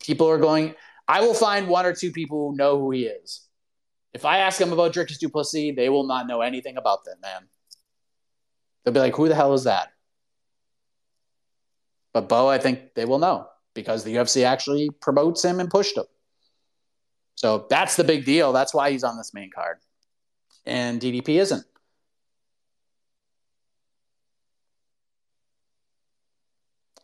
[0.00, 0.74] people are going.
[1.08, 3.46] I will find one or two people who know who he is.
[4.12, 7.16] If I ask them about Dricus Du Plessis, they will not know anything about that
[7.20, 7.48] man.
[8.84, 9.92] They'll be like, "Who the hell is that?"
[12.12, 15.96] But Bo, I think they will know because the UFC actually promotes him and pushed
[15.96, 16.04] him.
[17.36, 18.52] So that's the big deal.
[18.52, 19.78] That's why he's on this main card,
[20.66, 21.64] and DDP isn't.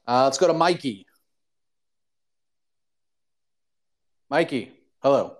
[0.08, 1.04] Uh, let's go to Mikey.
[4.30, 5.36] Mikey, hello.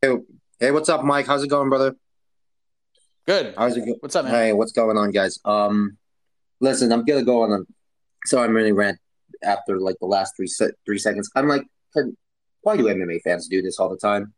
[0.00, 0.16] Hey,
[0.58, 1.26] hey, what's up, Mike?
[1.26, 1.94] How's it going, brother?
[3.26, 3.54] Good.
[3.58, 3.96] How's it going?
[4.00, 4.34] What's up, man?
[4.34, 5.38] Hey, what's going on, guys?
[5.44, 5.98] Um,
[6.60, 7.52] listen, I'm gonna go on.
[7.52, 7.58] A,
[8.24, 8.98] so I'm really rant
[9.42, 11.30] after like the last three se- three seconds.
[11.36, 11.62] I'm like,
[12.62, 14.32] why do MMA fans do this all the time?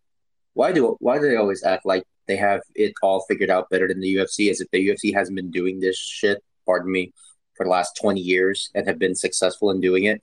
[0.55, 3.89] why do why do they always act like they have it all figured out better
[3.89, 7.13] than the UFC as if the UFC hasn't been doing this shit, pardon me,
[7.55, 10.23] for the last 20 years and have been successful in doing it?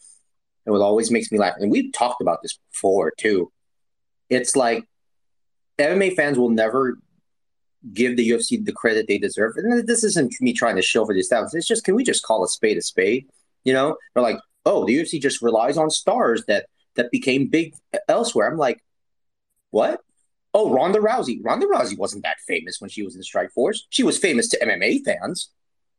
[0.65, 3.51] And what always makes me laugh, and we've talked about this before too.
[4.29, 4.85] It's like
[5.79, 6.97] MMA fans will never
[7.93, 9.53] give the UFC the credit they deserve.
[9.57, 11.61] And this isn't me trying to show for the establishment.
[11.61, 13.27] It's just can we just call a spade a spade?
[13.63, 17.73] You know, they're like, oh, the UFC just relies on stars that that became big
[18.07, 18.51] elsewhere.
[18.51, 18.83] I'm like,
[19.71, 20.01] what?
[20.53, 21.39] Oh, Ronda Rousey.
[21.43, 23.81] Ronda Rousey wasn't that famous when she was in Strikeforce.
[23.89, 25.49] She was famous to MMA fans,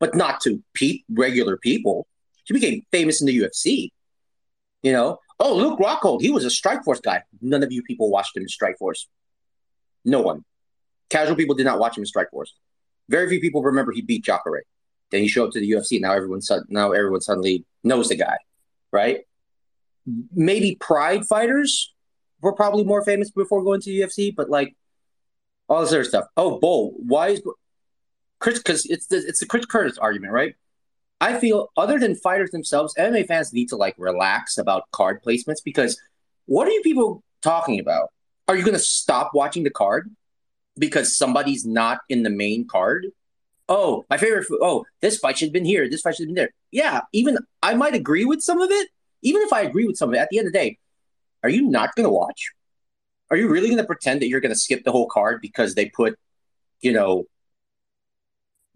[0.01, 2.09] but not to pe- regular people.
[2.45, 3.91] She became famous in the UFC.
[4.83, 7.23] You know, oh, Luke Rockhold, he was a Strikeforce guy.
[7.41, 9.07] None of you people watched him in Strikeforce.
[10.05, 10.45] No one.
[11.11, 12.51] Casual people did not watch him in Strikeforce.
[13.09, 14.63] Very few people remember he beat Jacare.
[15.11, 16.01] Then he showed up to the UFC.
[16.01, 18.39] Now everyone now everyone suddenly knows the guy,
[18.93, 19.21] right?
[20.33, 21.93] Maybe Pride fighters
[22.41, 24.75] were probably more famous before going to the UFC, but like
[25.69, 26.27] all this other stuff.
[26.37, 27.43] Oh, Bo, why is
[28.41, 28.59] Chris?
[28.59, 30.55] Because it's the it's the Chris Curtis argument, right?
[31.21, 35.63] I feel other than fighters themselves, MMA fans need to like relax about card placements
[35.63, 36.01] because
[36.47, 38.09] what are you people talking about?
[38.49, 40.11] Are you going to stop watching the card
[40.79, 43.07] because somebody's not in the main card?
[43.69, 44.47] Oh, my favorite.
[44.61, 45.89] Oh, this fight should have been here.
[45.89, 46.51] This fight should have been there.
[46.73, 48.89] Yeah, even I might agree with some of it.
[49.23, 50.79] Even if I agree with some of it, at the end of the day,
[51.45, 52.51] are you not going to watch?
[53.31, 55.75] Are you really going to pretend that you're going to skip the whole card because
[55.75, 56.19] they put,
[56.81, 57.27] you know,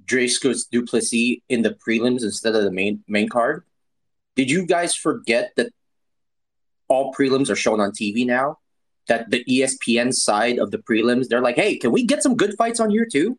[0.07, 3.65] Dricus Du Plessis in the prelims instead of the main main card?
[4.37, 5.73] Did you guys forget that
[6.89, 8.59] all prelims are shown on TV now?
[9.09, 12.55] That the ESPN side of the prelims, they're like, hey, can we get some good
[12.57, 13.39] fights on here too?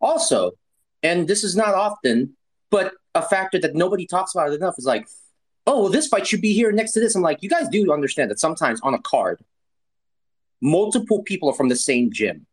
[0.00, 0.52] Also,
[1.02, 2.36] and this is not often,
[2.70, 5.06] but a factor that nobody talks about enough is like
[5.66, 7.14] oh, well, this fight should be here next to this.
[7.14, 9.40] I'm like, you guys do understand that sometimes on a card,
[10.60, 12.46] multiple people are from the same gym.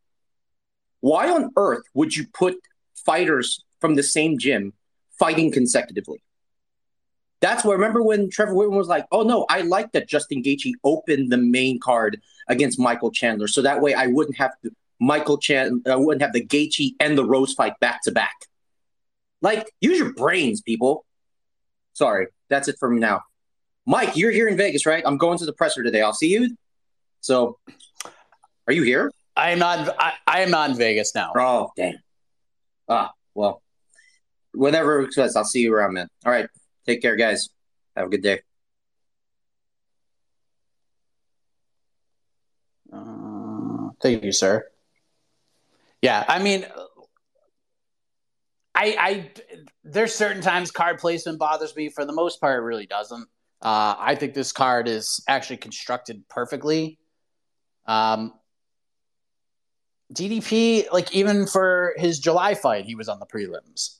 [1.02, 2.58] Why on earth would you put
[3.10, 4.74] fighters from the same gym
[5.18, 6.22] fighting consecutively?
[7.42, 10.74] That's where remember when Trevor Wittman was like, "Oh no, I like that Justin Gaethje
[10.84, 15.38] opened the main card against Michael Chandler, so that way I wouldn't have to, Michael
[15.38, 18.36] Chandler, I wouldn't have the Gaethje and the Rose fight back to back."
[19.42, 21.06] Like, use your brains, people.
[21.94, 23.22] Sorry, that's it for me now.
[23.86, 25.02] Mike, you're here in Vegas, right?
[25.06, 26.02] I'm going to the presser today.
[26.02, 26.56] I'll see you.
[27.22, 27.58] So,
[28.68, 29.12] are you here?
[29.36, 29.96] I am not.
[29.98, 31.32] I, I am not in Vegas now.
[31.36, 31.98] Oh, dang.
[32.90, 33.62] Ah, well,
[34.54, 36.08] whenever it says, I'll see you around, man.
[36.26, 36.50] All right,
[36.86, 37.50] take care, guys.
[37.96, 38.42] Have a good day.
[42.92, 44.66] Uh, thank you, sir.
[46.02, 46.66] Yeah, I mean,
[48.74, 49.32] I, I
[49.84, 51.90] there's certain times card placement bothers me.
[51.90, 53.28] For the most part, it really doesn't.
[53.62, 56.98] Uh, I think this card is actually constructed perfectly.
[57.86, 58.34] Um,
[60.14, 64.00] DDP, like even for his July fight, he was on the prelims.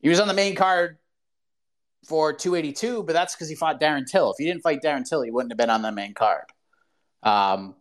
[0.00, 0.98] He was on the main card
[2.06, 4.32] for 282, but that's because he fought Darren Till.
[4.32, 6.44] If he didn't fight Darren Till, he wouldn't have been on the main card.
[7.22, 7.76] Um,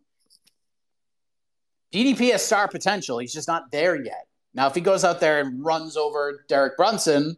[1.92, 3.18] DDP has star potential.
[3.18, 4.28] He's just not there yet.
[4.54, 7.38] Now, if he goes out there and runs over Derek Brunson,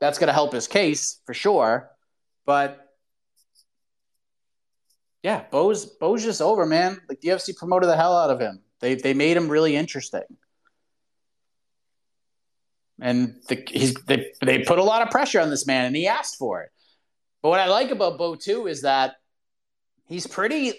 [0.00, 1.90] that's going to help his case for sure.
[2.46, 2.87] But
[5.28, 6.98] yeah, Bo's Bo's just over, man.
[7.06, 8.62] Like the UFC promoted the hell out of him.
[8.80, 10.22] They they made him really interesting,
[12.98, 16.06] and the, he's they they put a lot of pressure on this man, and he
[16.06, 16.70] asked for it.
[17.42, 19.16] But what I like about Bo too is that
[20.06, 20.72] he's pretty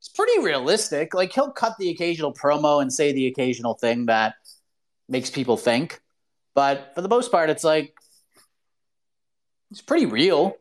[0.00, 1.14] it's pretty realistic.
[1.14, 4.34] Like he'll cut the occasional promo and say the occasional thing that
[5.08, 6.00] makes people think,
[6.56, 7.94] but for the most part, it's like
[9.70, 10.56] it's pretty real.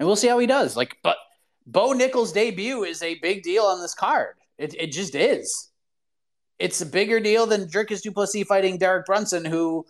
[0.00, 0.76] And we'll see how he does.
[0.78, 1.18] Like, but
[1.66, 4.36] Bo Nickal's debut is a big deal on this card.
[4.56, 5.68] It, it just is.
[6.58, 9.84] It's a bigger deal than Dricus Du Plessis fighting Derek Brunson, who,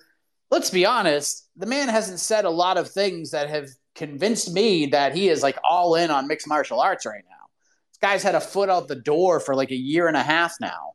[0.50, 4.86] let's be honest, the man hasn't said a lot of things that have convinced me
[4.86, 7.46] that he is like all in on mixed martial arts right now.
[7.92, 10.54] This guy's had a foot out the door for like a year and a half
[10.60, 10.94] now.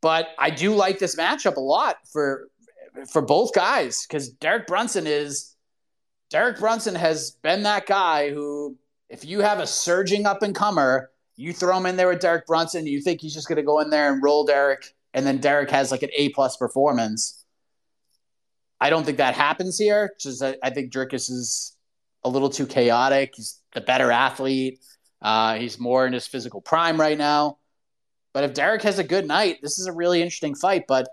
[0.00, 2.48] But I do like this matchup a lot for
[3.10, 5.56] for both guys because Derek Brunson is
[6.30, 8.76] Derek Brunson has been that guy who,
[9.08, 12.46] if you have a surging up and comer, you throw him in there with Derek
[12.46, 15.38] Brunson, you think he's just going to go in there and roll Derek, and then
[15.38, 17.38] Derek has like an A plus performance
[18.80, 20.14] I don't think that happens here.
[20.20, 21.76] Just I, I think Dricus is
[22.24, 23.34] a little too chaotic.
[23.36, 24.80] He's the better athlete.
[25.20, 27.58] Uh, he's more in his physical prime right now.
[28.32, 30.84] But if Derek has a good night, this is a really interesting fight.
[30.86, 31.08] But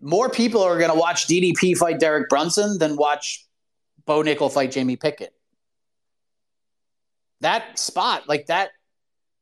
[0.00, 3.46] more people are going to watch DDP fight Derek Brunson than watch
[4.06, 5.32] Bo Nickal fight Jamie Pickett.
[7.40, 8.70] That spot, like that,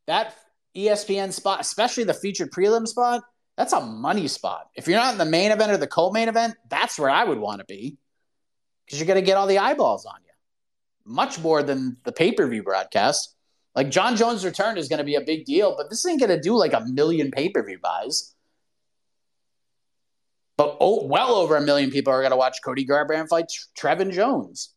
[0.07, 0.35] that
[0.77, 3.23] ESPN spot, especially the featured prelim spot,
[3.57, 4.69] that's a money spot.
[4.75, 7.39] If you're not in the main event or the co-main event, that's where I would
[7.39, 7.99] want to be
[8.85, 10.33] because you're going to get all the eyeballs on you,
[11.13, 13.37] much more than the pay-per-view broadcast.
[13.75, 16.31] Like Jon Jones' return is going to be a big deal, but this ain't going
[16.31, 18.35] to do like a million pay-per-view buys.
[20.57, 23.47] But oh, well over a million people are going to watch Cody Garbrandt fight
[23.79, 24.75] Trevin Jones.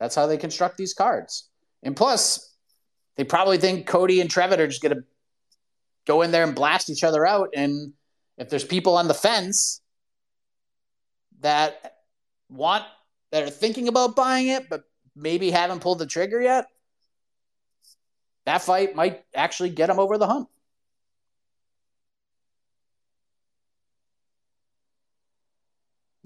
[0.00, 1.48] That's how they construct these cards.
[1.82, 2.54] And plus,
[3.16, 5.04] they probably think Cody and Trevin are just going to
[6.06, 7.50] go in there and blast each other out.
[7.54, 7.92] And
[8.38, 9.80] if there's people on the fence
[11.40, 11.96] that
[12.48, 12.84] want,
[13.32, 14.84] that are thinking about buying it, but
[15.14, 16.66] maybe haven't pulled the trigger yet,
[18.44, 20.48] that fight might actually get them over the hump.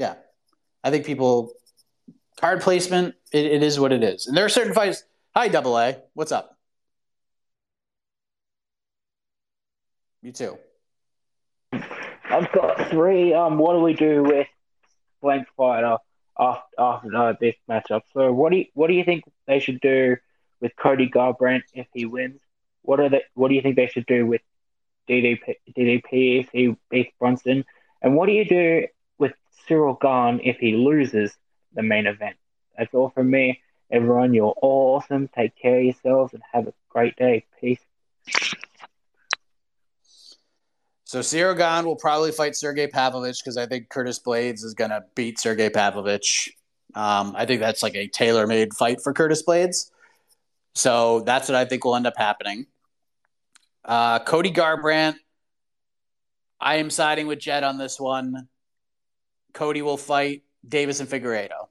[0.00, 0.14] Yeah.
[0.82, 1.52] I think people
[2.40, 4.26] card placement, it, it is what it is.
[4.26, 5.04] And there are certain fights.
[5.36, 5.98] Hi, double A.
[6.14, 6.56] What's up?
[10.22, 10.56] You too.
[11.74, 13.34] I've got three.
[13.34, 14.46] Um, what do we do with
[15.20, 15.98] blank fighter
[16.38, 18.00] after after this matchup?
[18.14, 20.16] So, what do you, what do you think they should do
[20.62, 22.40] with Cody Garbrandt if he wins?
[22.82, 23.22] What are they?
[23.34, 24.40] What do you think they should do with
[25.10, 27.66] DDP, DDP if he beats Brunson?
[28.00, 28.86] And what do you do
[29.68, 31.36] Ciryl Gane if he loses
[31.74, 32.36] the main event?
[32.76, 33.60] That's all from me.
[33.90, 35.28] Everyone, you're awesome.
[35.28, 37.44] Take care of yourselves and have a great day.
[37.60, 37.80] Peace.
[41.04, 44.90] So Ciryl Gane will probably fight Sergey Pavlovich because I think Curtis Blaydes is going
[44.90, 46.52] to beat Sergey Pavlovich.
[46.94, 49.90] Um, I think that's like a tailor-made fight for Curtis Blaydes.
[50.76, 52.66] So that's what I think will end up happening.
[53.84, 55.16] Uh, Cody Garbrandt,
[56.60, 58.48] I am siding with Jed on this one.
[59.52, 61.68] Cody will fight Deiveson Figueiredo.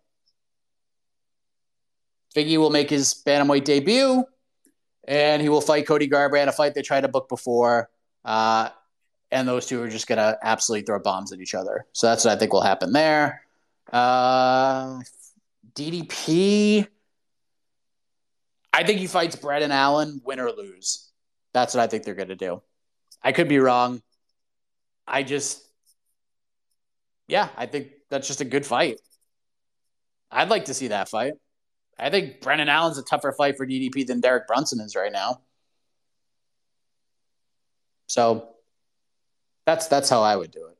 [2.36, 4.24] Figgy will make his bantamweight debut,
[5.08, 7.90] and he will fight Cody Garbrandt, a fight they tried to book before.
[8.24, 8.70] Uh,
[9.32, 11.86] and those two are just going to absolutely throw bombs at each other.
[11.94, 13.44] So that's what I think will happen there.
[13.92, 15.00] Uh,
[15.74, 16.88] DDP,
[18.74, 21.10] I think he fights Brendan Allen, win or lose.
[21.54, 22.62] That's what I think they're going to do.
[23.22, 24.02] I could be wrong.
[25.08, 25.64] I just,
[27.30, 29.00] yeah, I think that's just a good fight.
[30.32, 31.34] I'd like to see that fight.
[31.98, 35.42] I think Brendan Allen's a tougher fight for DDP than Derek Brunson is right now.
[38.08, 38.50] So
[39.66, 40.78] that's that's how I would do it.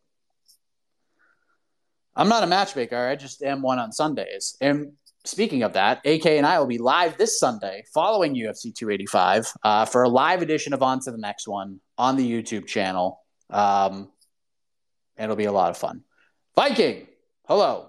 [2.16, 2.98] I'm not a matchmaker.
[2.98, 4.58] I just am one on Sundays.
[4.60, 4.94] And
[5.26, 9.86] speaking of that, AK and I will be live this Sunday following UFC 285 uh,
[9.86, 13.20] for a live edition of On to the Next One on the YouTube channel.
[13.52, 14.10] Um,
[15.18, 16.04] it'll be a lot of fun.
[16.60, 17.08] Viking,
[17.48, 17.88] hello.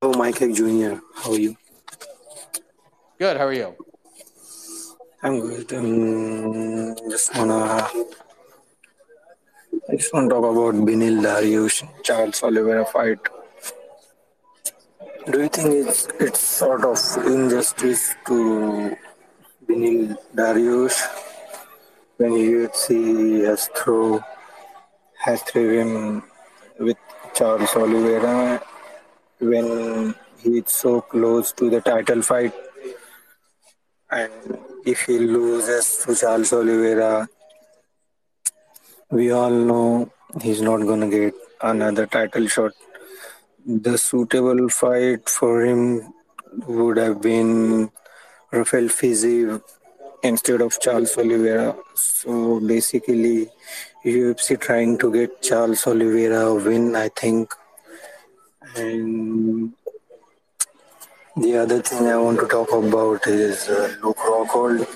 [0.00, 1.54] Oh, Mike Jr., how are you?
[3.18, 3.36] Good.
[3.36, 3.76] How are you?
[5.22, 5.70] I'm good.
[5.74, 7.84] Um, just wanna,
[9.90, 13.20] I just want to talk about Beneil Dariush Charles Oliveira fight.
[15.30, 16.96] Do you think it's it's sort of
[17.26, 18.96] injustice to
[19.68, 20.98] Beneil Dariush
[22.16, 24.24] when UFC has throw
[25.28, 26.22] has thrown him
[26.78, 26.96] with
[27.34, 28.62] Charles Oliveira
[29.40, 32.54] when he's so close to the title fight
[34.10, 37.28] and if he loses to Charles Oliveira,
[39.10, 40.10] we all know
[40.40, 42.72] he's not gonna get another title shot.
[43.66, 46.14] The suitable fight for him
[46.66, 47.90] would have been
[48.50, 49.62] Rafael Fiziev
[50.22, 51.76] instead of Charles Oliveira.
[51.94, 53.48] So basically,
[54.04, 57.52] UFC trying to get Charles Oliveira a win, I think.
[58.76, 59.72] And
[61.36, 64.86] the other thing I want to talk about is uh, Luke Rockhold.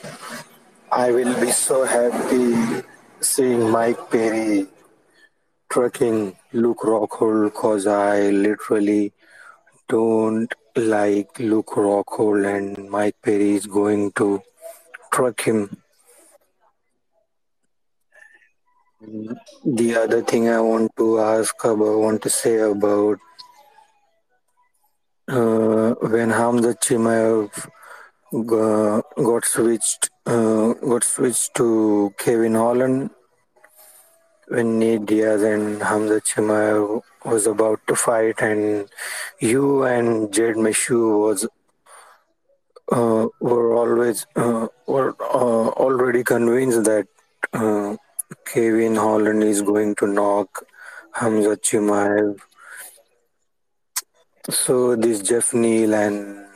[0.90, 2.84] I will be so happy
[3.20, 4.66] seeing Mike Perry
[5.70, 9.12] trucking Luke Rockhold because I literally
[9.88, 14.42] don't like Luke Rockhold and Mike Perry is going to
[15.12, 15.82] truck him.
[19.64, 23.18] The other thing I want to ask about, want to say about
[25.28, 27.68] uh, when Hamza Chimaev
[28.46, 33.10] got, switched uh, got switched to Kevin Holland
[34.48, 38.88] when Nate Diaz and Hamza Chimaev was about to fight and
[39.40, 41.46] you and Jed Meshew was
[42.92, 47.06] uh, were always uh, were uh, already convinced that
[47.52, 47.96] uh,
[48.44, 50.64] Kevin Holland is going to knock
[51.14, 52.40] Hamza Chimaev
[54.50, 56.46] So this Geoff Neal and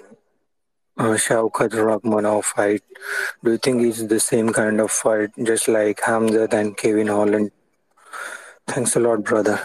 [0.99, 2.83] uh, Shavkat fight,
[3.45, 7.51] do you think it's the same kind of fight, just like Hamzat and Kevin Holland?
[8.67, 9.61] Thanks a lot, brother.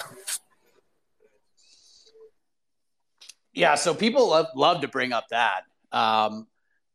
[3.53, 5.63] Yeah, so people love, love to bring up that.
[5.91, 6.47] Um,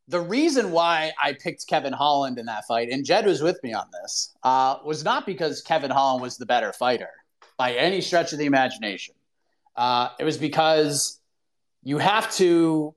[0.08, 3.72] the reason why I picked Kevin Holland in that fight, and Jed was with me
[3.72, 7.10] on this, uh, was not because Kevin Holland was the better fighter
[7.56, 9.14] by any stretch of the imagination.
[9.74, 11.20] Uh, it was because
[11.82, 12.94] you have to.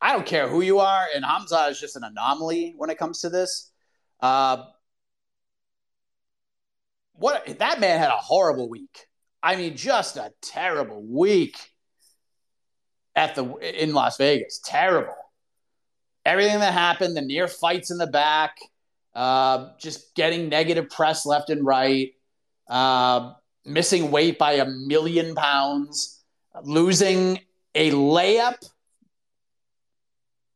[0.00, 3.20] I don't care who you are, and Hamza is just an anomaly when it comes
[3.20, 3.70] to this.
[4.20, 4.64] Uh,
[7.14, 9.06] what that man had a horrible week.
[9.42, 11.58] I mean, just a terrible week
[13.14, 14.60] at the in Las Vegas.
[14.64, 15.21] Terrible.
[16.24, 18.56] Everything that happened, the near fights in the back,
[19.14, 22.12] uh, just getting negative press left and right,
[22.68, 23.32] uh,
[23.64, 26.22] missing weight by a million pounds,
[26.62, 27.40] losing
[27.74, 28.64] a layup.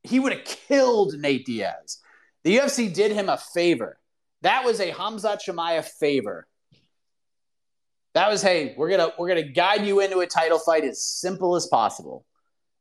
[0.03, 1.99] He would have killed Nate Diaz.
[2.45, 3.99] The UFC did him a favor.
[4.43, 6.47] That was a Hamza Chimaev favor.
[8.15, 11.57] That was, hey, we're gonna we're gonna guide you into a title fight as simple
[11.57, 12.25] as possible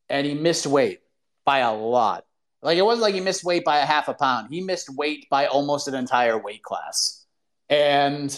[0.10, 1.00] and he missed weight
[1.46, 2.25] by a lot.
[2.66, 4.48] Like it wasn't like he missed weight by a half a pound.
[4.50, 7.24] He missed weight by almost an entire weight class.
[7.70, 8.38] And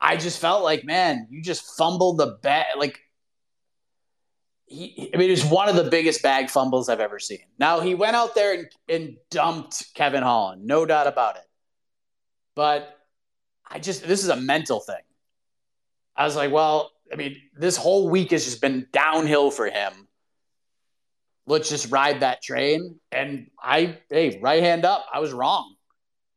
[0.00, 2.66] I just felt like, man, you just fumbled the bag.
[2.78, 3.00] Like
[4.66, 7.40] he, I mean, it was one of the biggest bag fumbles I've ever seen.
[7.58, 11.42] Now he went out there and, and dumped Kevin Holland, no doubt about it.
[12.54, 12.88] But
[13.68, 15.02] I just, this is a mental thing.
[16.14, 20.05] I was like, well, I mean, this whole week has just been downhill for him.
[21.46, 22.98] Let's just ride that train.
[23.12, 25.76] And I, hey, right hand up, I was wrong.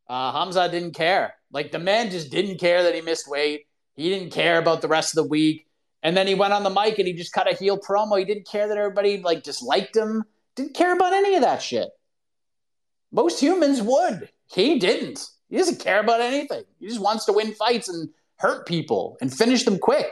[0.07, 1.35] Uh, Hamza didn't care.
[1.51, 3.65] Like the man just didn't care that he missed weight.
[3.95, 5.67] He didn't care about the rest of the week.
[6.03, 8.17] And then he went on the mic and he just cut a heel promo.
[8.17, 10.23] He didn't care that everybody like disliked him.
[10.55, 11.89] Didn't care about any of that shit.
[13.11, 14.29] Most humans would.
[14.47, 15.27] He didn't.
[15.49, 16.63] He doesn't care about anything.
[16.79, 20.07] He just wants to win fights and hurt people and finish them quick.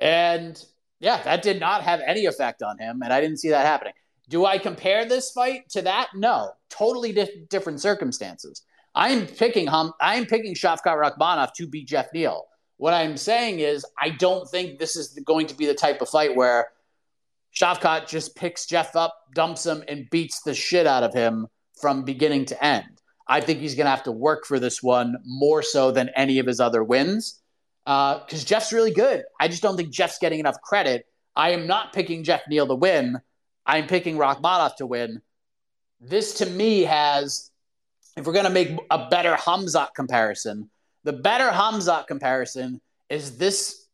[0.00, 0.62] And
[1.00, 3.92] yeah, that did not have any effect on him, and I didn't see that happening.
[4.28, 6.08] Do I compare this fight to that?
[6.14, 8.62] No, totally di- different circumstances.
[8.94, 9.92] I am picking hum.
[10.00, 12.46] I am picking Shavkat Rakhmonov to beat Geoff Neal.
[12.78, 16.08] What I'm saying is, I don't think this is going to be the type of
[16.08, 16.68] fight where
[17.54, 21.46] Shavkat just picks Geoff up, dumps him, and beats the shit out of him
[21.80, 23.00] from beginning to end.
[23.28, 26.38] I think he's going to have to work for this one more so than any
[26.38, 27.37] of his other wins
[27.88, 29.24] because uh, Geoff's really good.
[29.40, 31.06] I just don't think Geoff's getting enough credit.
[31.34, 33.18] I am not picking Geoff Neal to win.
[33.64, 35.22] I'm picking Rakhmonov to win.
[35.98, 37.50] This to me has,
[38.14, 40.68] if we're going to make a better Hamzat comparison,
[41.04, 43.86] the better Hamzat comparison is this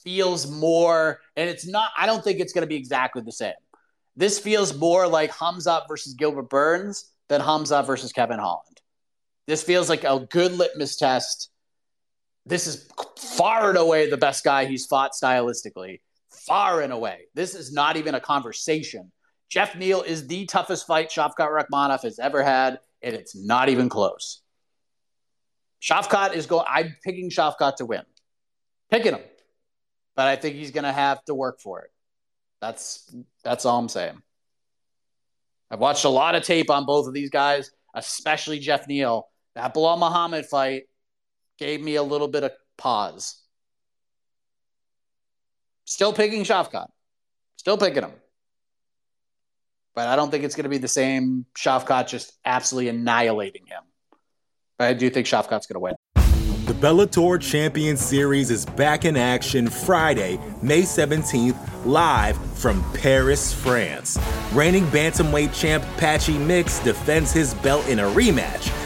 [0.00, 3.54] feels more, and it's not, I don't think it's going to be exactly the same.
[4.16, 8.80] This feels more like Hamzat versus Gilbert Burns than Hamzat versus Kevin Holland.
[9.46, 11.50] This feels like a good litmus test
[12.46, 12.88] this is
[13.18, 16.00] far and away the best guy he's fought stylistically.
[16.30, 17.26] Far and away.
[17.34, 19.10] This is not even a conversation.
[19.48, 23.88] Geoff Neal is the toughest fight Shavkat Rakhmonov has ever had, and it's not even
[23.88, 24.42] close.
[25.82, 26.64] Shavkat is going.
[26.68, 28.02] I'm picking Shavkat to win.
[28.90, 29.22] Picking him,
[30.14, 31.90] but I think he's going to have to work for it.
[32.60, 34.22] That's that's all I'm saying.
[35.70, 39.28] I've watched a lot of tape on both of these guys, especially Geoff Neal.
[39.56, 40.84] That Belal Muhammad fight
[41.58, 43.42] gave me a little bit of pause.
[45.84, 46.88] Still picking Shavkat.
[47.56, 48.12] Still picking him.
[49.94, 53.82] But I don't think it's going to be the same Shavkat just absolutely annihilating him.
[54.78, 55.94] But I do think Shavkat's going to win.
[56.66, 64.18] The Bellator Champion Series is back in action Friday, May 17th, live from Paris, France.
[64.52, 68.85] Reigning bantamweight champ Patchy Mix defends his belt in a rematch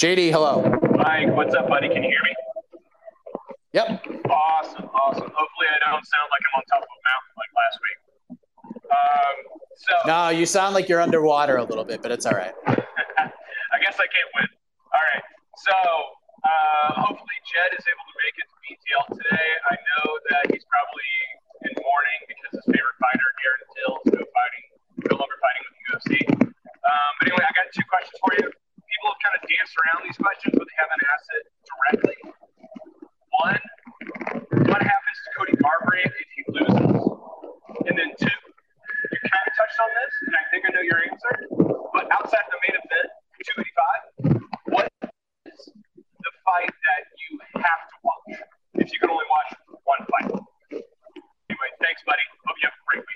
[0.00, 0.58] JD, hello.
[0.98, 1.86] Mike, what's up, buddy?
[1.88, 2.34] Can you hear me?
[3.78, 3.86] Yep.
[4.26, 5.30] Awesome, awesome.
[5.30, 7.98] Hopefully, I don't sound like I'm on top of a mountain like last week.
[8.90, 9.36] Um,
[9.78, 12.54] so no, you sound like you're underwater a little bit, but it's all right.
[12.66, 14.50] I guess I can't win.
[14.90, 15.24] All right.
[15.62, 15.74] So
[16.42, 19.46] uh, hopefully, Jed is able to make it to BTL today.
[19.70, 21.10] I know that he's probably
[21.70, 24.64] in mourning because his favorite fighter, Darren Till, is no fighting,
[25.06, 26.10] no longer fighting with the UFC.
[26.34, 28.50] Um, but anyway, I got two questions for you
[29.04, 32.16] people have kind of danced around these questions, but they haven't asked it directly.
[33.36, 33.60] One,
[34.72, 36.88] what happens to Cody Garbrandt if he loses?
[37.84, 38.38] And then two,
[39.12, 41.34] you kind of touched on this, and I think I know your answer,
[41.92, 43.08] but outside the main event,
[44.72, 44.88] 285, what
[45.52, 45.60] is
[45.92, 48.40] the fight that you have to watch
[48.80, 49.50] if you can only watch
[49.84, 50.32] one fight?
[50.72, 52.24] Anyway, thanks, buddy.
[52.48, 53.13] Hope you have a great week.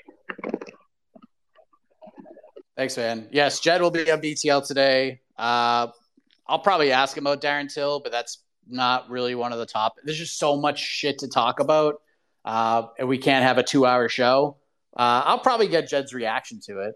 [2.78, 3.26] Thanks, man.
[3.32, 5.20] Yes, Jed will be on BTL today.
[5.36, 5.88] Uh,
[6.46, 9.96] I'll probably ask him about Darren Till, but that's not really one of the top.
[10.04, 12.00] There's just so much shit to talk about,
[12.44, 14.58] uh, and we can't have a two-hour show.
[14.96, 16.94] Uh, I'll probably get Jed's reaction to it.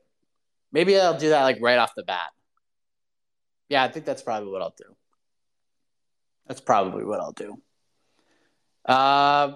[0.70, 2.30] Maybe I'll do that like right off the bat.
[3.68, 4.94] Yeah, I think that's probably what I'll do.
[6.46, 7.60] That's probably what I'll do.
[8.86, 9.54] Uh,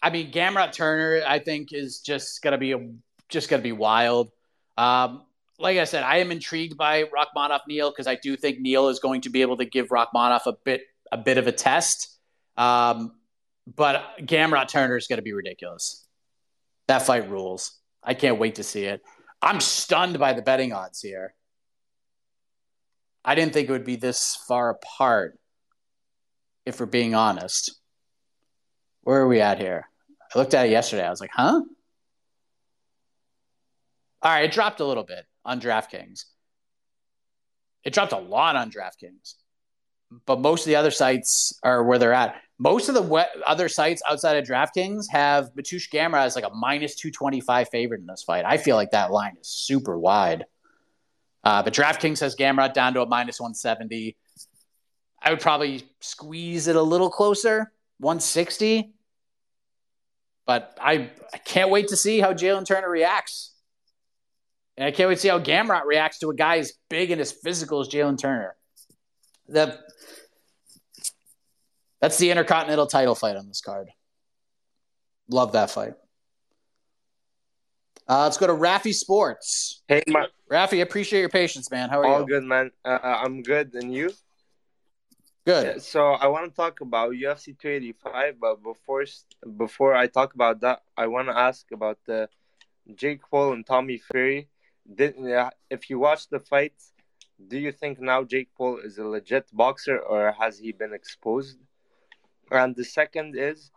[0.00, 2.88] I mean, Gamrot Turner, I think, is just gonna be a,
[3.28, 4.30] just gonna be wild.
[4.76, 5.22] Um,
[5.58, 8.98] like I said, I am intrigued by Rakhmonov Neal because I do think Neal is
[8.98, 12.18] going to be able to give Rakhmonov a bit a bit of a test.
[12.56, 13.12] Um,
[13.66, 16.06] but Gamrot Turner is going to be ridiculous.
[16.88, 17.78] That fight rules.
[18.02, 19.02] I can't wait to see it.
[19.40, 21.34] I'm stunned by the betting odds here.
[23.24, 25.38] I didn't think it would be this far apart,
[26.66, 27.74] if we're being honest.
[29.02, 29.88] Where are we at here?
[30.34, 31.06] I looked at it yesterday.
[31.06, 31.62] I was like, huh?
[34.24, 36.24] All right, it dropped a little bit on DraftKings.
[37.84, 39.34] It dropped a lot on DraftKings,
[40.24, 42.36] but most of the other sites are where they're at.
[42.58, 46.94] Most of the other sites outside of DraftKings have Mateusz Gamrot as like a minus
[46.94, 48.46] 225 favorite in this fight.
[48.46, 50.46] I feel like that line is super wide.
[51.42, 54.16] Uh, but DraftKings has Gamrot down to a minus 170.
[55.22, 58.94] I would probably squeeze it a little closer, 160.
[60.46, 63.53] But I, I can't wait to see how Jalen Turner reacts.
[64.76, 67.20] And I can't wait to see how Gamrot reacts to a guy as big and
[67.20, 68.56] as physical as Jalen Turner.
[69.48, 69.78] The,
[72.00, 73.88] that's the Intercontinental title fight on this card.
[75.28, 75.94] Love that fight.
[78.06, 79.82] Uh, let's go to Rafi Sports.
[79.88, 81.88] Hey, my, Rafi, appreciate your patience, man.
[81.88, 82.18] How are all you?
[82.18, 82.70] All good, man.
[82.84, 84.10] Uh, I'm good, and you?
[85.46, 85.82] Good.
[85.82, 89.04] So I want to talk about UFC 285, but before
[89.56, 92.28] before I talk about that, I want to ask about the
[92.94, 94.48] Jake Paul and Tommy Fury.
[94.92, 95.14] Did,
[95.70, 96.74] if you watch the fight,
[97.48, 101.58] do you think now Jake Paul is a legit boxer or has he been exposed?
[102.50, 103.70] And the second is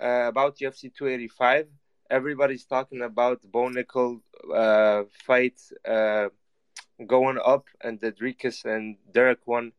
[0.00, 1.68] uh, about UFC 285.
[2.10, 4.20] Everybody's talking about Bo Nickal
[4.54, 6.28] uh, fight uh,
[7.06, 9.72] going up and the Dricus and Derek one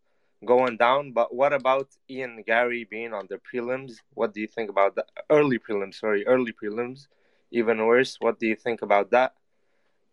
[0.45, 1.11] going down.
[1.13, 3.93] But what about Ian Garry being on the prelims?
[4.13, 7.07] What do you think about the Early prelims, sorry, early prelims.
[7.51, 8.17] Even worse.
[8.19, 9.33] What do you think about that?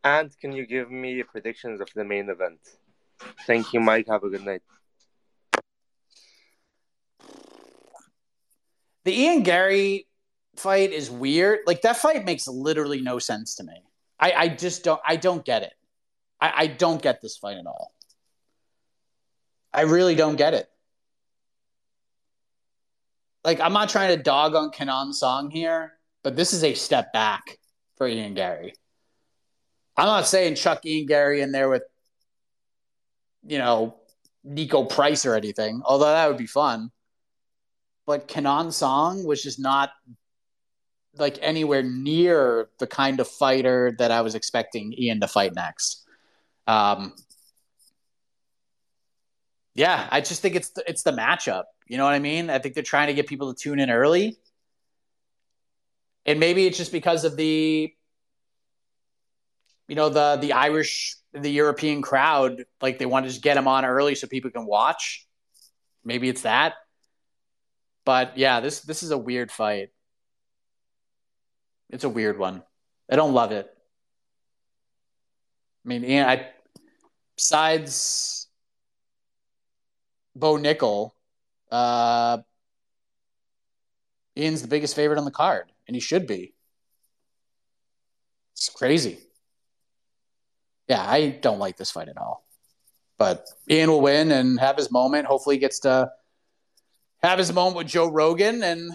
[0.03, 2.61] And can you give me predictions of the main event?
[3.47, 4.07] Thank you, Mike.
[4.09, 4.63] Have a good night.
[9.05, 10.07] The Ian Garry
[10.57, 11.61] fight is weird.
[11.67, 13.83] Like that fight makes literally no sense to me.
[14.19, 15.73] I, I just don't I don't get it.
[16.41, 17.93] I, I don't get this fight at all.
[19.73, 20.69] I really don't get it.
[23.45, 27.13] Like I'm not trying to dog on Kenan Song here, but this is a step
[27.13, 27.59] back
[27.97, 28.75] for Ian Garry.
[30.01, 31.83] I'm not saying chuck Ian Garry in there with,
[33.47, 33.97] you know,
[34.49, 36.91] Niko Price or anything, although that would be fun.
[38.07, 39.91] But Kenan Song was just not
[41.17, 46.07] like anywhere near the kind of fighter that I was expecting Ian to fight next.
[46.67, 47.13] Um,
[49.75, 51.65] yeah, I just think it's the, it's the matchup.
[51.89, 52.49] You know what I mean?
[52.49, 54.39] I think they're trying to get people to tune in early,
[56.25, 57.93] and maybe it's just because of the,
[59.91, 62.65] you know, the the Irish, the European crowd.
[62.81, 65.27] Like they want to just get them on early so people can watch.
[66.05, 66.75] Maybe it's that.
[68.05, 69.89] But yeah, this this is a weird fight.
[71.91, 72.63] It's a weird one.
[73.11, 73.69] I don't love it.
[75.85, 76.51] I mean, I
[77.37, 78.47] besides
[80.37, 81.11] Bo Nickal,
[81.73, 82.39] uh,
[84.39, 86.55] Ian's the biggest favorite on the card, and he should be.
[88.53, 89.19] It's crazy.
[90.91, 92.45] Yeah, I don't like this fight at all.
[93.17, 95.29] But Ian will win and have his moment.
[95.29, 96.11] Hopefully, he gets to
[97.23, 98.91] have his moment with Joe Rogan and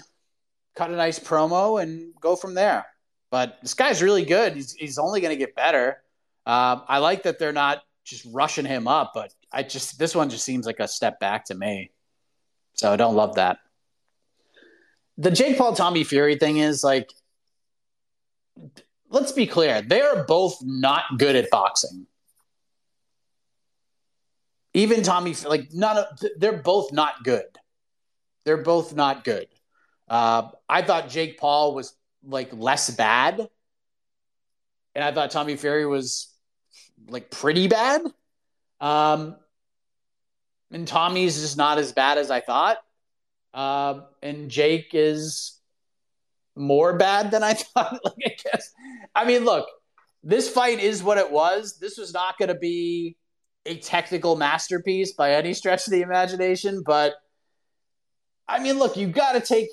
[0.75, 2.85] cut a nice promo and go from there.
[3.31, 4.55] But this guy's really good.
[4.55, 6.01] He's, he's only going to get better.
[6.45, 10.29] Um, I like that they're not just rushing him up, but I just this one
[10.29, 11.91] just seems like a step back to me.
[12.73, 13.59] So I don't love that.
[15.17, 17.09] The Jake Paul Tommy Fury thing is like,
[19.15, 22.05] let's be clear, they are both not good at boxing.
[24.73, 26.05] Even Tommy, like none of,
[26.37, 27.45] they're both not good.
[28.43, 29.47] They're both not good.
[30.09, 33.39] Uh, I thought Jake Paul was like less bad,
[34.93, 36.27] and I thought Tommy Fury was
[37.07, 38.01] like pretty bad.
[38.81, 39.37] Um,
[40.71, 42.77] and Tommy's just not as bad as I thought.
[43.53, 45.57] Uh, and Jake is
[46.55, 47.99] more bad than I thought.
[48.03, 48.71] like I guess,
[49.13, 49.67] I mean, look,
[50.23, 51.77] this fight is what it was.
[51.79, 53.17] This was not going to be
[53.65, 57.13] a technical masterpiece by any stretch of the imagination, but
[58.47, 59.69] I mean, look, you got to take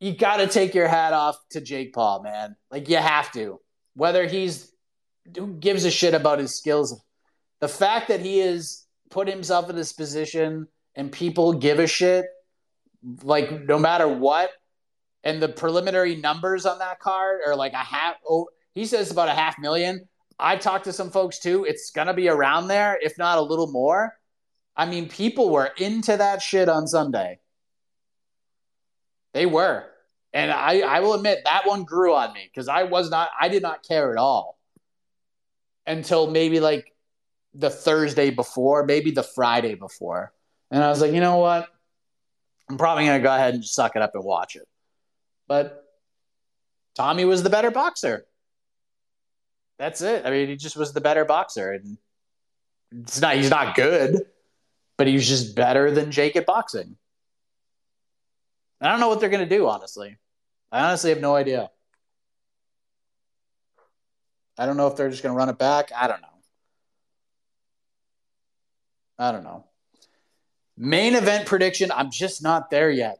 [0.00, 2.56] you got to take your hat off to Jake Paul, man.
[2.70, 3.60] Like you have to.
[3.94, 4.72] Whether he's
[5.36, 7.00] who gives a shit about his skills,
[7.60, 12.26] the fact that he has put himself in this position and people give a shit,
[13.22, 14.50] like no matter what,
[15.24, 18.16] and the preliminary numbers on that card are like a half.
[18.28, 20.06] Oh, he says about a half million.
[20.38, 21.64] I've talked to some folks too.
[21.64, 24.14] It's gonna be around there, if not a little more.
[24.76, 27.38] I mean, people were into that shit on Sunday.
[29.32, 29.84] They were.
[30.32, 33.48] And I, I will admit that one grew on me because I was not, I
[33.48, 34.58] did not care at all
[35.86, 36.92] until maybe like
[37.54, 40.32] the Thursday before, maybe the Friday before.
[40.72, 41.68] And I was like, you know what?
[42.68, 44.66] I'm probably to go ahead and suck it up and watch it.
[45.46, 45.84] But
[46.94, 48.26] Tommy was the better boxer.
[49.78, 50.24] That's it.
[50.24, 51.72] I mean, he just was the better boxer.
[51.72, 51.98] And
[52.92, 54.26] it's not, he's not good,
[54.96, 56.96] but he's just better than Jake at boxing.
[58.80, 60.18] I don't know what they're going to do, honestly.
[60.70, 61.70] I honestly have no idea.
[64.56, 65.90] I don't know if they're just going to run it back.
[65.96, 66.28] I don't know.
[69.18, 69.64] I don't know.
[70.76, 73.18] Main event prediction, I'm just not there yet.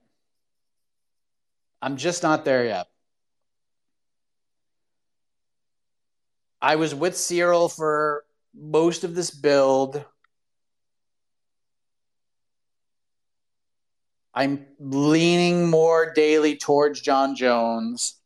[1.85, 2.87] I'm just not there yet.
[6.63, 8.25] I was with Ciryl for
[8.55, 10.03] most of this build.
[14.33, 18.19] I'm leaning more daily towards Jon Jones.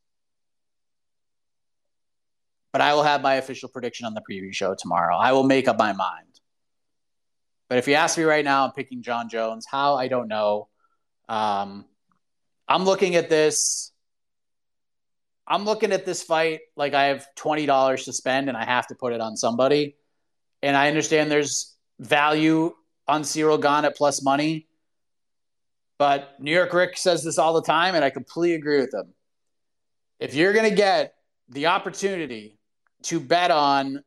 [2.72, 5.16] But I will have my official prediction on the preview show tomorrow.
[5.16, 6.38] I will make up my mind.
[7.68, 9.66] But if you ask me right now, I'm picking Jon Jones.
[9.68, 9.96] How?
[9.96, 10.68] I don't know.
[11.28, 11.86] Um,
[12.68, 13.92] I'm looking at this.
[15.46, 18.94] I'm looking at this fight like I have $20 to spend and I have to
[18.94, 19.96] put it on somebody.
[20.62, 22.74] And I understand there's value
[23.06, 24.66] on Ciryl Gane at plus money.
[25.96, 29.14] But New York Rick says this all the time, and I completely agree with him.
[30.20, 31.14] If you're going to get
[31.48, 32.58] the opportunity
[33.04, 34.04] to bet on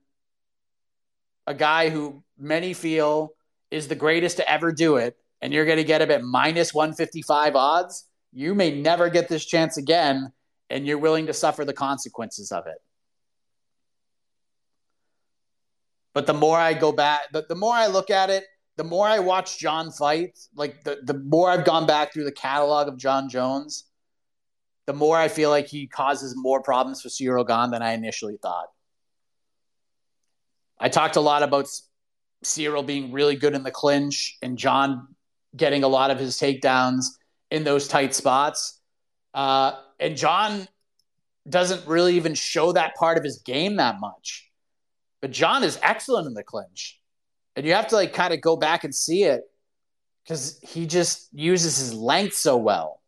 [1.47, 3.33] a guy who many feel
[3.71, 6.73] is the greatest to ever do it, and you're going to get him at minus
[6.73, 10.31] 155 odds, you may never get this chance again,
[10.69, 12.77] and you're willing to suffer the consequences of it.
[16.13, 18.45] But the more I go back, the, the more I look at it,
[18.77, 22.31] the more I watch Jon fight, like the, the more I've gone back through the
[22.31, 23.85] catalog of Jon Jones,
[24.87, 28.37] the more I feel like he causes more problems for Ciryl Gane than I initially
[28.41, 28.67] thought.
[30.79, 31.67] I talked a lot about
[32.43, 35.07] Ciryl being really good in the clinch and Jon
[35.55, 37.05] getting a lot of his takedowns
[37.51, 38.79] in those tight spots.
[39.33, 40.67] Uh, and Jon
[41.47, 44.49] doesn't really even show that part of his game that much.
[45.21, 46.99] But Jon is excellent in the clinch.
[47.55, 49.41] And you have to like kind of go back and see it
[50.23, 53.01] because he just uses his length so well.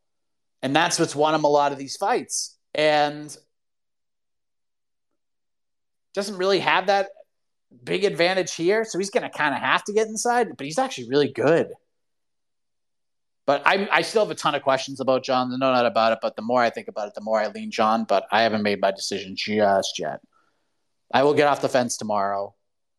[0.61, 2.57] And that's what's won him a lot of these fights.
[2.75, 3.35] And
[6.13, 7.09] doesn't really have that
[7.83, 8.83] big advantage here.
[8.83, 11.71] So he's going to kind of have to get inside, but he's actually really good.
[13.45, 15.49] But I, I still have a ton of questions about Jon.
[15.49, 16.19] No doubt about it.
[16.21, 18.05] But the more I think about it, the more I lean Jon.
[18.05, 20.21] But I haven't made my decision just yet.
[21.13, 22.55] I will get off the fence tomorrow,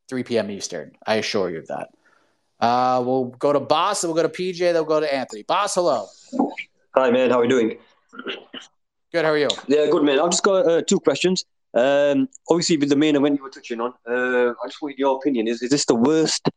[0.09, 0.51] 3 p.m.
[0.51, 0.92] Eastern.
[1.07, 1.88] I assure you of that.
[2.61, 5.42] Uh, we'll go to Boss, and we'll go to PJ, then we'll go to Anthony.
[5.42, 6.07] Boss, hello.
[6.95, 7.30] Hi, man.
[7.30, 7.78] How are you doing?
[9.12, 9.24] Good.
[9.24, 9.49] How are you?
[9.66, 10.20] Yeah, good, man.
[10.20, 11.45] I've just got uh, two questions.
[11.72, 15.16] Um, obviously, with the main event you were touching on, uh, I just want your
[15.16, 15.49] opinion.
[15.49, 16.49] Is is this the worst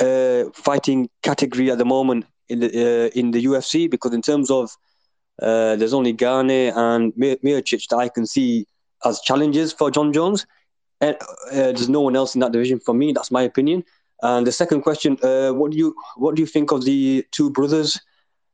[0.00, 3.90] uh, fighting category at the moment in the uh, in the UFC?
[3.90, 4.76] Because in terms of
[5.40, 8.66] uh, there's only Gane and Miocic that I can see
[9.04, 10.46] as challenges for Jon Jones,
[11.00, 13.12] and uh, there's no one else in that division for me.
[13.12, 13.84] That's my opinion.
[14.22, 18.00] And the second question: What do you what do you think of the two brothers,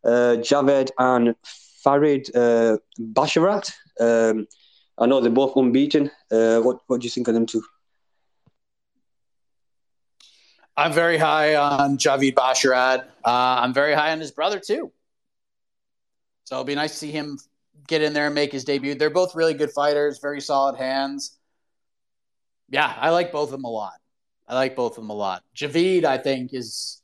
[0.05, 1.35] Javid and
[1.83, 3.73] Farid Basharat?
[4.01, 4.47] Um,
[4.99, 6.11] I know they're both unbeaten.
[6.31, 7.63] Uh, what what do you think of them two?
[10.79, 13.01] I'm very high on Javid Basharat.
[13.25, 14.93] Uh, I'm very high on his brother too.
[16.45, 17.39] So it'll be nice to see him
[17.89, 18.95] get in there and make his debut.
[18.95, 21.37] They're both really good fighters, very solid hands.
[22.71, 23.95] Yeah, I like both of them a lot.
[24.47, 25.43] I like both of them a lot.
[25.55, 27.03] Javid, I think, is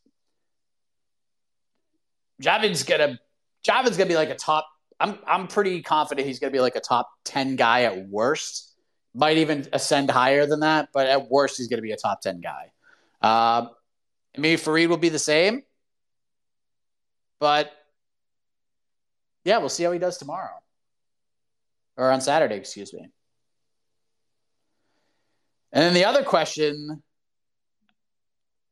[2.40, 3.18] Javid's gonna
[3.62, 4.68] Javid's gonna be like a top
[5.00, 8.74] I'm I'm pretty confident he's to be like a top 10 guy at worst
[9.14, 12.40] might even ascend higher than that, but at worst, he's to be a top 10
[12.40, 12.72] guy.
[13.24, 13.70] Um,
[14.36, 15.62] maybe Farid will be the same,
[17.40, 17.72] but
[19.44, 20.50] yeah, we'll see how he does tomorrow
[21.96, 23.08] or on Saturday, excuse me.
[25.72, 27.02] And then the other question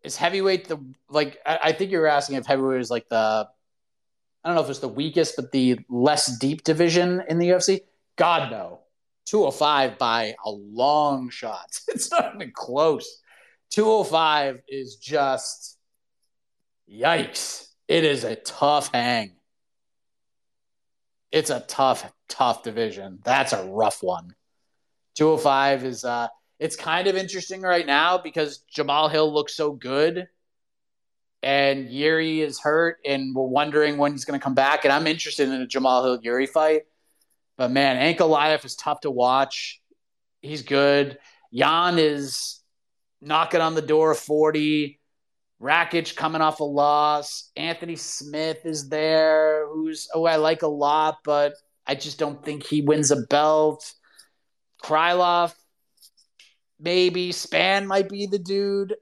[0.03, 3.48] is heavyweight the like I, I think you were asking if heavyweight is like the
[4.44, 7.80] I don't know if it's the weakest, but the less deep division in the UFC.
[8.16, 8.80] God no.
[9.26, 11.80] 205 by a long shot.
[11.88, 13.22] It's not even close.
[13.73, 15.79] 205 is just
[16.91, 17.68] yikes.
[17.89, 19.37] It is a tough hang.
[21.31, 23.20] It's a tough, tough division.
[23.25, 24.35] That's a rough one.
[25.16, 30.29] 205 is uh it's kind of interesting right now because Jamal Hill looks so good
[31.43, 35.07] and Yuri is hurt and we're wondering when he's going to come back and I'm
[35.07, 36.83] interested in a Jamal Hill Yuri fight.
[37.57, 39.81] But man, Ankalaev is tough to watch.
[40.41, 41.18] He's good.
[41.53, 42.62] Jan is
[43.23, 44.99] knocking on the door of 40.
[45.62, 47.51] Rakic coming off a loss.
[47.57, 51.55] Anthony Smith is there, who's, oh, I like a lot, but
[51.87, 53.95] I just don't think he wins a belt.
[54.83, 55.55] Krylov,
[56.81, 57.31] maybe.
[57.31, 58.97] Spann might be the dude.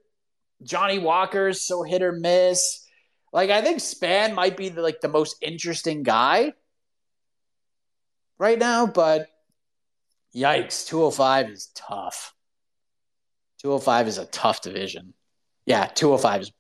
[0.63, 2.87] Johnny Walker's so hit or miss.
[3.33, 6.53] Like, I think Spann might be the, like the most interesting guy
[8.39, 9.29] right now, but
[10.35, 12.35] yikes, 205 is tough.
[13.63, 15.13] 205 is a tough division.
[15.67, 16.53] Yeah, 205 is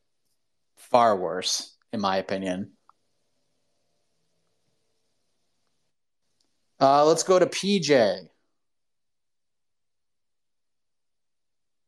[0.76, 2.72] far worse, in my opinion.
[6.78, 8.28] Uh, let's go to PJ.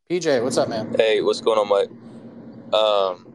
[0.09, 0.95] PJ, what's up, man?
[0.97, 2.73] Hey, what's going on, Mike?
[2.73, 3.33] Um,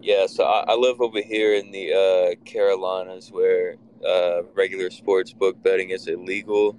[0.00, 3.76] yeah, so I, I live over here in the uh, Carolinas where
[4.06, 6.76] uh, regular sports book betting is illegal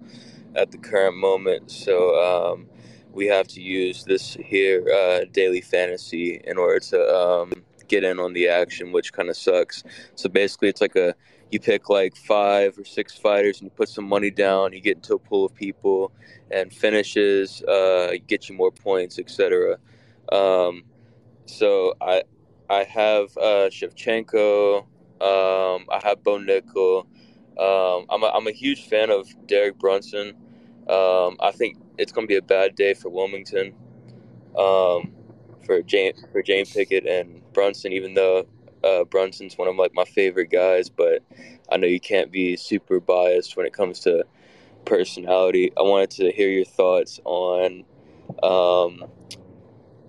[0.55, 1.71] at the current moment.
[1.71, 2.67] So um,
[3.15, 7.53] we have to use this here uh, daily fantasy in order to um,
[7.87, 9.83] get in on the action, which kind of sucks.
[10.15, 11.15] So basically, it's like a
[11.49, 14.73] you pick like five or six fighters and you put some money down.
[14.73, 16.11] You get into a pool of people,
[16.51, 19.77] and finishes uh, get you more points, etc.
[20.31, 20.83] Um,
[21.45, 22.23] so I
[22.69, 24.85] I have uh, Shevchenko.
[25.21, 27.05] Um, I have Bo Nickal.
[27.57, 30.33] Um, I'm, a, I'm a huge fan of Derek Brunson.
[30.89, 33.73] Um, I think it's going to be a bad day for Wilmington,
[34.57, 35.13] um,
[35.65, 37.91] for James for James Pickett and Brunson.
[37.91, 38.47] Even though
[38.83, 41.23] uh, Brunson's one of like my favorite guys, but
[41.71, 44.25] I know you can't be super biased when it comes to
[44.85, 45.71] personality.
[45.77, 47.83] I wanted to hear your thoughts on
[48.43, 49.03] um,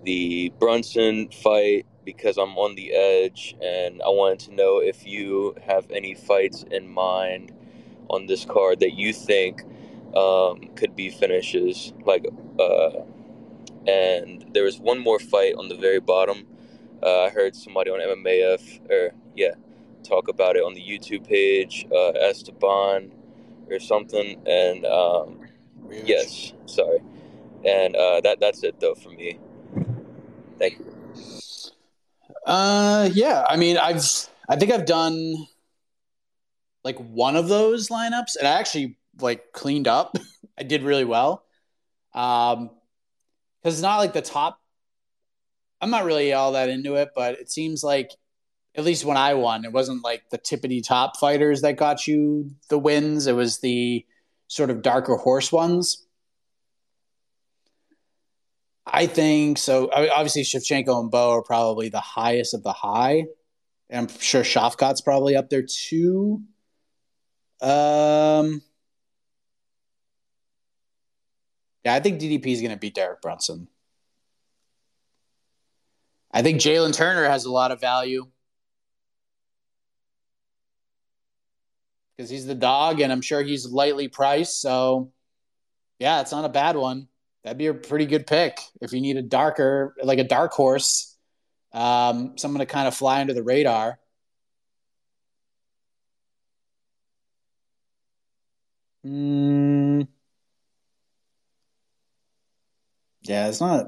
[0.03, 5.55] the Brunson fight because I'm on the edge, and I wanted to know if you
[5.65, 7.51] have any fights in mind
[8.09, 9.63] on this card that you think
[10.17, 11.93] um, could be finishes.
[12.05, 12.25] Like,
[12.59, 13.01] uh,
[13.87, 16.47] and there was one more fight on the very bottom.
[17.03, 19.53] Uh, I heard somebody on MMAF, or yeah,
[20.03, 23.11] talk about it on the YouTube page, uh, Esteban
[23.69, 25.41] or something, and um,
[25.91, 26.99] yes, sorry,
[27.63, 29.39] and uh, that that's it though for me.
[30.57, 30.93] Thank you.
[32.45, 33.45] Uh, yeah.
[33.47, 34.03] I mean, I've
[34.49, 35.47] I think I've done
[36.83, 40.17] like one of those lineups, and I actually like cleaned up.
[40.57, 41.43] I did really well.
[42.13, 42.71] Um,
[43.61, 44.59] because it's not like the top.
[45.81, 48.11] I'm not really all that into it, but it seems like
[48.75, 52.51] at least when I won, it wasn't like the tippity top fighters that got you
[52.69, 53.27] the wins.
[53.27, 54.05] It was the
[54.47, 56.05] sort of darker horse ones.
[58.85, 59.89] I think so.
[59.91, 63.25] Obviously, Shevchenko and Bo are probably the highest of the high.
[63.91, 66.41] I'm sure Shavkat's probably up there too.
[67.61, 68.61] Um,
[71.87, 73.69] yeah, I think DDP is going to beat Derek Brunson.
[76.29, 78.27] I think Jalen Turner has a lot of value
[82.17, 84.61] because he's the dog, and I'm sure he's lightly priced.
[84.61, 85.13] So,
[85.97, 87.07] yeah, it's not a bad one
[87.45, 91.15] that'd be a pretty good pick if you need a darker, like a dark horse,
[91.71, 93.97] um, someone to kind of fly under the radar.
[99.05, 100.07] Mm.
[103.27, 103.87] Yeah, it's not,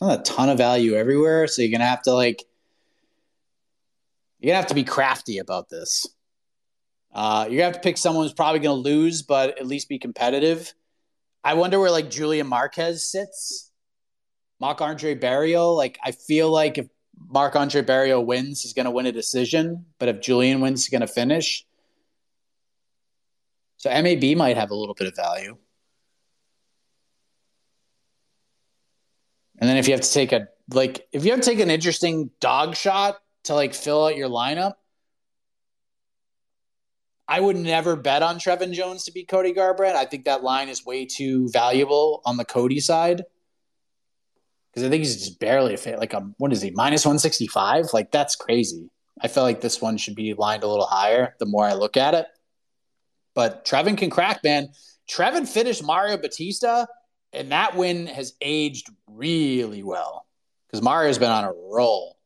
[0.00, 2.44] not a ton of value everywhere, so you're gonna have to like,
[4.38, 6.06] you're gonna have to be crafty about this.
[7.12, 9.98] Uh, you're gonna have to pick someone who's probably gonna lose, but at least be
[9.98, 10.72] competitive.
[11.42, 13.70] I wonder where like Julian Marquez sits.
[14.60, 15.76] Marc Andre Barriault.
[15.76, 19.86] Like I feel like if Marc Andre Barriault wins, he's to win a decision.
[19.98, 21.64] But if Julian wins, he's to finish.
[23.76, 25.56] So MAB might have a little bit of value.
[29.58, 31.70] And then if you have to take a like if you have to take an
[31.70, 34.74] interesting dog shot to like fill out your lineup,
[37.26, 39.96] I would never bet on Trevin Jones to beat Cody Garbrandt.
[39.96, 43.24] I think that line is way too valuable on the Cody side.
[44.70, 45.98] Because I think he's just barely a fit.
[45.98, 46.70] Like a what is he?
[46.70, 47.86] Minus 165?
[47.92, 48.88] Like that's crazy.
[49.20, 51.96] I feel like this one should be lined a little higher the more I look
[51.96, 52.26] at it.
[53.34, 54.68] But Trevin can crack, man.
[55.10, 56.86] Trevin finished Mario Bautista,
[57.32, 60.26] and that win has aged really well
[60.66, 62.16] because Mario's been on a roll.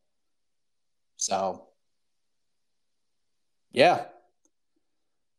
[1.17, 1.67] So,
[3.71, 4.05] yeah,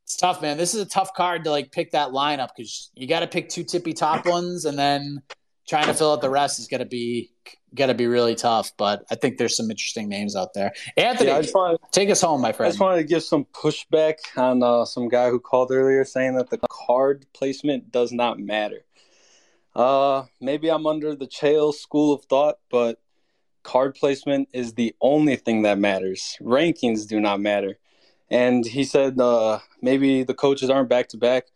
[0.05, 0.57] it's tough, man.
[0.57, 3.49] This is a tough card to like pick that lineup because you got to pick
[3.49, 5.23] two tippy top ones, and then
[5.67, 7.31] trying to fill out the rest is going to be
[7.75, 8.73] gonna be really tough.
[8.77, 10.73] But I think there's some interesting names out there.
[10.97, 12.69] Anthony, Yeah, wanted, take us home, my friend.
[12.69, 16.37] I just wanted to give some pushback on uh, some guy who called earlier saying
[16.37, 18.85] that the card placement does not matter.
[19.75, 23.01] Uh, maybe I'm under the Chael school of thought, but
[23.63, 26.37] card placement is the only thing that matters.
[26.41, 27.79] Rankings do not matter.
[28.31, 31.47] And he said uh, maybe the coaches aren't back to back.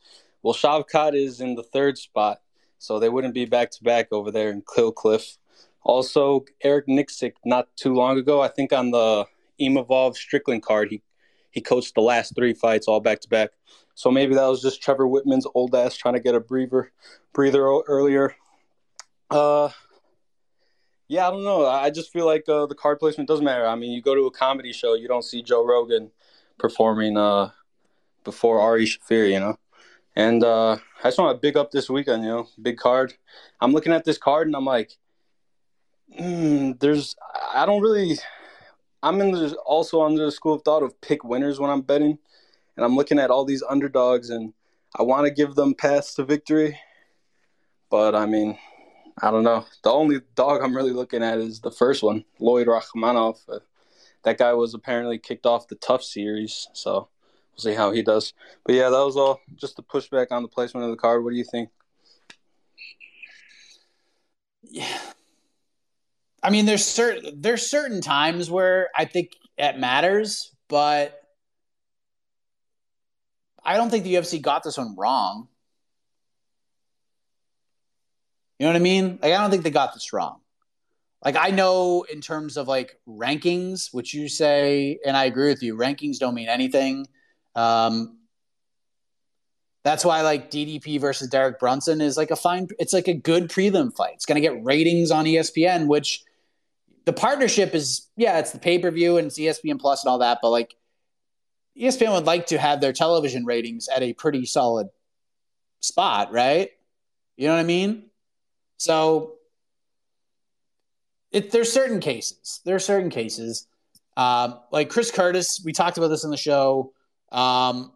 [0.43, 2.41] Well, Shavkat is in the third spot,
[2.79, 5.39] so they wouldn't be back to back over there in Cliff.
[5.83, 9.27] Also, Eric Nicksick, not too long ago, I think on the
[9.59, 11.03] Evolve Strickland card, he
[11.51, 13.51] he coached the last three fights all back to back.
[13.99, 16.93] So maybe that was just Trevor Wittman's old ass trying to get a breather
[17.33, 18.37] breather earlier.
[19.29, 19.71] Uh,
[21.09, 21.67] yeah, I don't know.
[21.67, 23.67] I just feel like uh, the card placement doesn't matter.
[23.67, 26.13] I mean, you go to a comedy show, you don't see Joe Rogan
[26.61, 27.51] performing uh,
[28.23, 29.59] before Ari Shaffir, you know.
[30.15, 33.15] And uh, I just want to big up this weekend, you know, big card.
[33.61, 34.93] I'm looking at this card and I'm like,
[36.17, 37.17] mm, there's,
[37.53, 38.17] I don't really,
[39.03, 42.21] I'm in the, also under the school of thought of pick winners when I'm betting.
[42.79, 44.55] And I'm looking at all these underdogs and
[44.97, 46.79] I want to give them paths to victory.
[47.91, 48.57] But I mean,
[49.21, 49.67] I don't know.
[49.83, 53.41] The only dog I'm really looking at is the first one, Lloyd Rachmanov.
[53.49, 53.59] Uh,
[54.23, 57.09] that guy was apparently kicked off the TUF series, so
[57.51, 58.33] we'll see how he does.
[58.65, 59.41] But yeah, that was all.
[59.57, 61.25] Just the pushback on the placement of the card.
[61.25, 61.71] What do you think?
[64.63, 65.01] Yeah.
[66.45, 71.21] I mean, there's certain there's certain times where I think it matters, but
[73.69, 75.47] I don't think the UFC got this one wrong.
[78.59, 79.19] You know what I mean?
[79.21, 80.41] Like, I don't think they got this wrong.
[81.23, 85.63] Like, I know in terms of like rankings, which you say, and I agree with
[85.63, 87.07] you, rankings don't mean anything.
[87.55, 88.17] Um,
[89.85, 92.69] that's why like DDP versus Derek Brunson is like a fine.
[92.79, 94.15] It's like a good prelim fight.
[94.15, 96.25] It's going to get ratings on ESPN, which
[97.05, 100.21] the partnership is yeah, it's the pay per view and it's ESPN Plus and all
[100.21, 100.39] that.
[100.41, 100.75] But like
[101.81, 104.89] ESPN would like to have their television ratings at a pretty solid
[105.81, 106.71] spot, right?
[107.37, 108.05] You know what I mean?
[108.79, 109.35] So
[111.31, 112.61] it, there's certain cases.
[112.65, 113.67] There are certain cases.
[114.17, 116.93] Um, like Chris Curtis, we talked about this in the show.
[117.31, 117.93] Um,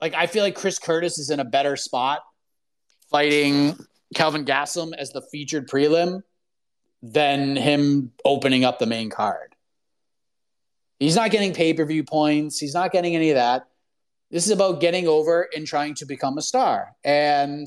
[0.00, 2.22] like I feel like Chris Curtis is in a better spot
[3.10, 3.76] fighting
[4.14, 6.22] Kelvin Gastelum as the featured prelim
[7.02, 9.51] than him opening up the main card.
[11.02, 12.60] He's not getting pay per view points.
[12.60, 13.66] He's not getting any of that.
[14.30, 16.94] This is about getting over and trying to become a star.
[17.02, 17.66] And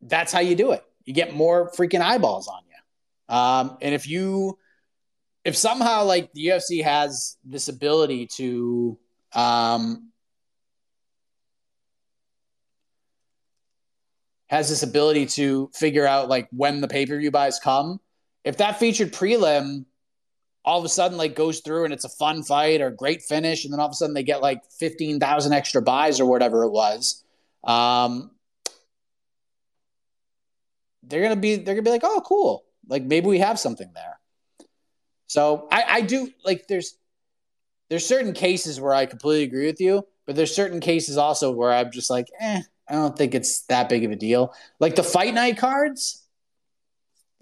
[0.00, 0.84] that's how you do it.
[1.04, 3.34] You get more freaking eyeballs on you.
[3.34, 4.56] Um, and if you,
[5.44, 8.96] if somehow like the UFC has this ability to,
[9.32, 10.12] um,
[14.46, 17.98] has this ability to figure out like when the pay per view buys come,
[18.44, 19.84] if that featured prelim
[20.64, 23.64] all of a sudden like goes through and it's a fun fight or great finish,
[23.64, 26.64] and then all of a sudden they get like fifteen thousand extra buys or whatever
[26.64, 27.24] it was,
[27.64, 28.30] um,
[31.02, 34.18] they're gonna be they're gonna be like, oh, cool, like maybe we have something there.
[35.26, 36.96] So I, I do like there's
[37.88, 41.72] there's certain cases where I completely agree with you, but there's certain cases also where
[41.72, 44.54] I'm just like, eh, I don't think it's that big of a deal.
[44.78, 46.21] Like the fight night cards,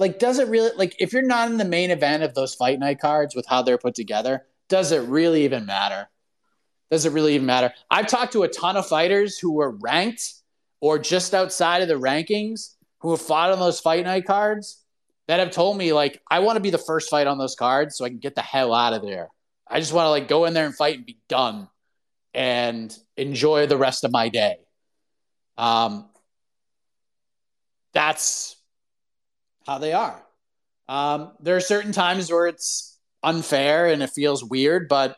[0.01, 2.79] like does it really like if you're not in the main event of those fight
[2.81, 6.09] night cards with how they're put together, does it really even matter?
[6.91, 7.73] Does it really even matter?
[7.91, 10.33] I've talked to a ton of fighters who were ranked
[10.81, 14.83] or just outside of the rankings who have fought on those fight night cards
[15.29, 17.97] that have told me like I want to be the first fight on those cards
[17.97, 19.29] so I can get the hell out of there.
[19.69, 21.69] I just want to like go in there and fight and be done
[22.33, 24.57] and enjoy the rest of my day.
[25.59, 26.09] Um,
[27.93, 28.57] that's
[29.67, 30.25] how they are.
[30.89, 35.17] Um, there are certain times where it's unfair and it feels weird, but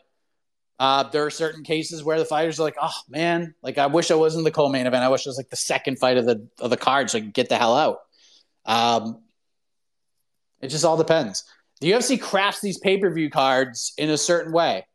[0.79, 4.11] Uh, there are certain cases where the fighters are like, "Oh man, like I wish
[4.11, 5.03] I wasn't the co-main event.
[5.03, 7.21] I wish it was like the second fight of the of the card, so I
[7.21, 7.99] could get the hell out."
[8.65, 9.23] Um,
[10.61, 11.43] it just all depends.
[11.79, 14.85] The UFC crafts these pay per view cards in a certain way.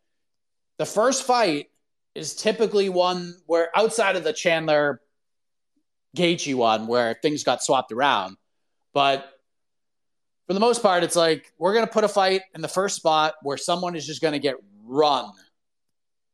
[0.79, 1.71] The first fight
[2.15, 5.01] is typically one where outside of the Chandler
[6.17, 8.37] Gaethje one, where things got swapped around,
[8.93, 9.31] but
[10.49, 12.97] for the most part, it's like we're going to put a fight in the first
[12.97, 15.31] spot where someone is just going to get run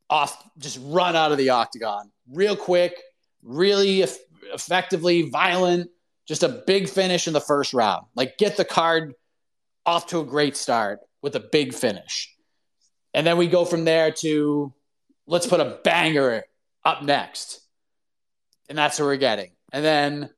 [0.09, 2.97] off, just run out of the octagon real quick,
[3.43, 4.17] really eff-
[4.53, 5.91] effectively, violent,
[6.27, 8.07] just a big finish in the first round.
[8.15, 9.15] Like get the card
[9.85, 12.33] off to a great start with a big finish.
[13.15, 14.73] And then we go from there to
[15.27, 16.45] let's put a banger
[16.85, 17.61] up next.
[18.69, 19.51] And that's what we're getting.
[19.73, 20.31] And then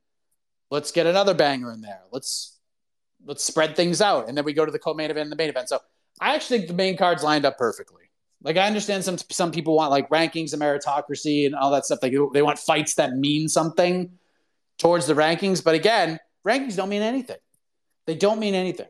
[0.71, 2.01] let's get another banger in there.
[2.11, 2.56] Let's
[3.27, 4.27] let's spread things out.
[4.27, 5.69] And then we go to the co-main event and the main event.
[5.69, 5.79] So
[6.19, 8.03] I actually think the main cards lined up perfectly.
[8.41, 11.99] Like I understand some some people want like rankings and meritocracy and all that stuff.
[12.01, 14.11] Like they want fights that mean something
[14.77, 15.63] towards the rankings.
[15.63, 17.37] But again, rankings don't mean anything.
[18.05, 18.87] They don't mean anything.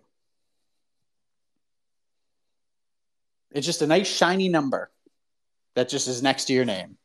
[3.51, 4.91] It's just a nice shiny number
[5.73, 6.97] that just is next to your name.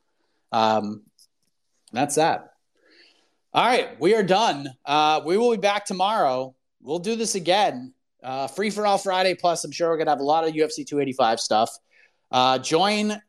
[0.51, 1.03] Um,
[1.93, 2.53] that's that.
[3.55, 4.69] All right, we are done.
[4.85, 6.55] Uh, we will be back tomorrow.
[6.83, 7.95] We'll do this again.
[8.23, 9.35] Uh, Free for All Friday.
[9.35, 11.71] Plus, I'm sure we're gonna have a lot of UFC 285 stuff.
[12.31, 13.21] Uh, join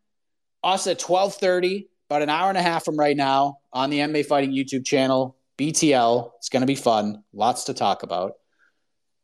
[0.63, 4.23] us at 12:30, about an hour and a half from right now, on the MMA
[4.23, 5.35] Fighting YouTube channel.
[5.57, 6.31] BTL.
[6.37, 7.23] It's gonna be fun.
[7.31, 8.33] Lots to talk about.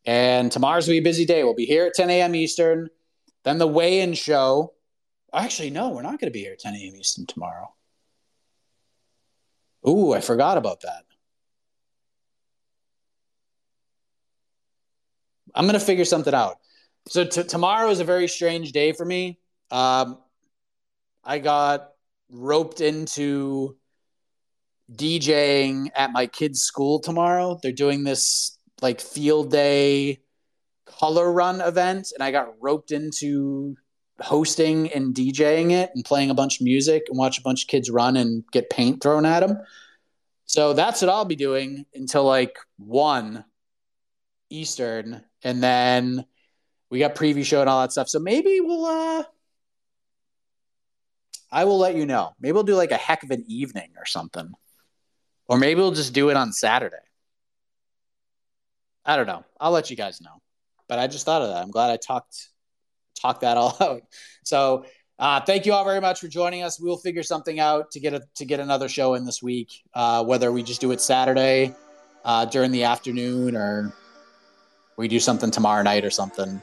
[0.06, 1.44] And tomorrow's gonna be a busy day.
[1.44, 2.36] We'll be here at 10 a.m.
[2.36, 2.90] Eastern.
[3.44, 4.74] Then the weigh-in show.
[5.34, 6.96] Actually, no, we're not gonna be here at 10 a.m.
[6.96, 7.74] Eastern tomorrow.
[9.88, 11.04] Ooh, I forgot about that.
[15.60, 16.55] I'm gonna figure something out.
[17.10, 19.39] So t- tomorrow is a very strange day for me.
[19.72, 20.20] Um,
[21.22, 21.89] I got
[22.32, 23.76] roped into
[24.95, 27.60] DJing at my kids' school tomorrow.
[27.62, 30.22] They're doing this like field day
[30.86, 33.76] color run event, and I got roped into
[34.22, 37.68] hosting and DJing it and playing a bunch of music and watch a bunch of
[37.68, 39.57] kids run and get paint thrown at them.
[40.45, 43.43] So that's what I'll be doing until like one
[44.50, 46.26] Eastern, and then
[46.89, 48.10] we got preview show and all that stuff.
[48.10, 49.24] So maybe we'll uh
[51.52, 52.36] I will let you know.
[52.39, 54.52] Maybe we'll do like a heck of an evening or something.
[55.47, 56.97] Or maybe we'll just do it on Saturday.
[59.04, 59.43] I don't know.
[59.60, 60.41] I'll let you guys know.
[60.88, 61.64] But I just thought of that.
[61.64, 62.50] I'm glad I talked
[63.20, 64.04] talked that all out.
[64.43, 64.86] So
[65.18, 66.80] uh, thank you all very much for joining us.
[66.80, 69.72] We'll figure something out to get a to get another show in this week.
[69.93, 71.74] Uh, whether we just do it Saturday
[72.24, 73.93] uh, during the afternoon or
[75.00, 76.62] we do something tomorrow night or something.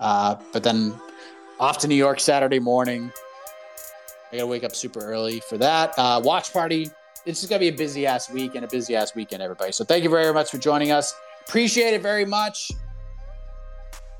[0.00, 0.92] Uh, but then
[1.60, 3.12] off to New York Saturday morning.
[4.32, 5.96] I gotta wake up super early for that.
[5.96, 6.90] Uh, watch party.
[7.24, 9.70] It's just gonna be a busy ass week and a busy ass weekend, everybody.
[9.70, 11.14] So thank you very much for joining us.
[11.46, 12.72] Appreciate it very much.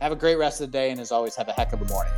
[0.00, 1.84] Have a great rest of the day, and as always, have a heck of a
[1.86, 2.12] morning.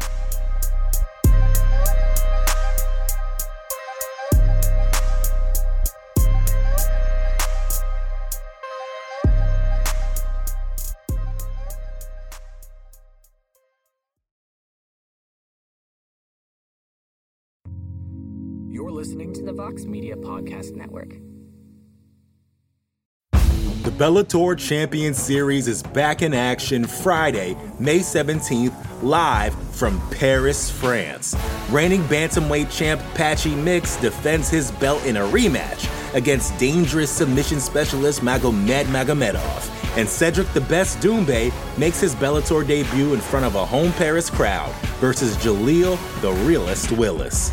[19.63, 21.11] Vox Media Podcast Network.
[23.85, 28.75] The Bellator Champion Series is back in action Friday, May 17th,
[29.05, 31.37] live from Paris, France.
[31.71, 38.21] Reigning bantamweight champ Patchy Mix defends his belt in a rematch against dangerous submission specialist
[38.21, 39.97] Magomed Magomedov.
[39.97, 44.29] And Cedric the Best Doumbé makes his Bellator debut in front of a home Paris
[44.29, 47.53] crowd versus Jaleel the Realist Willis.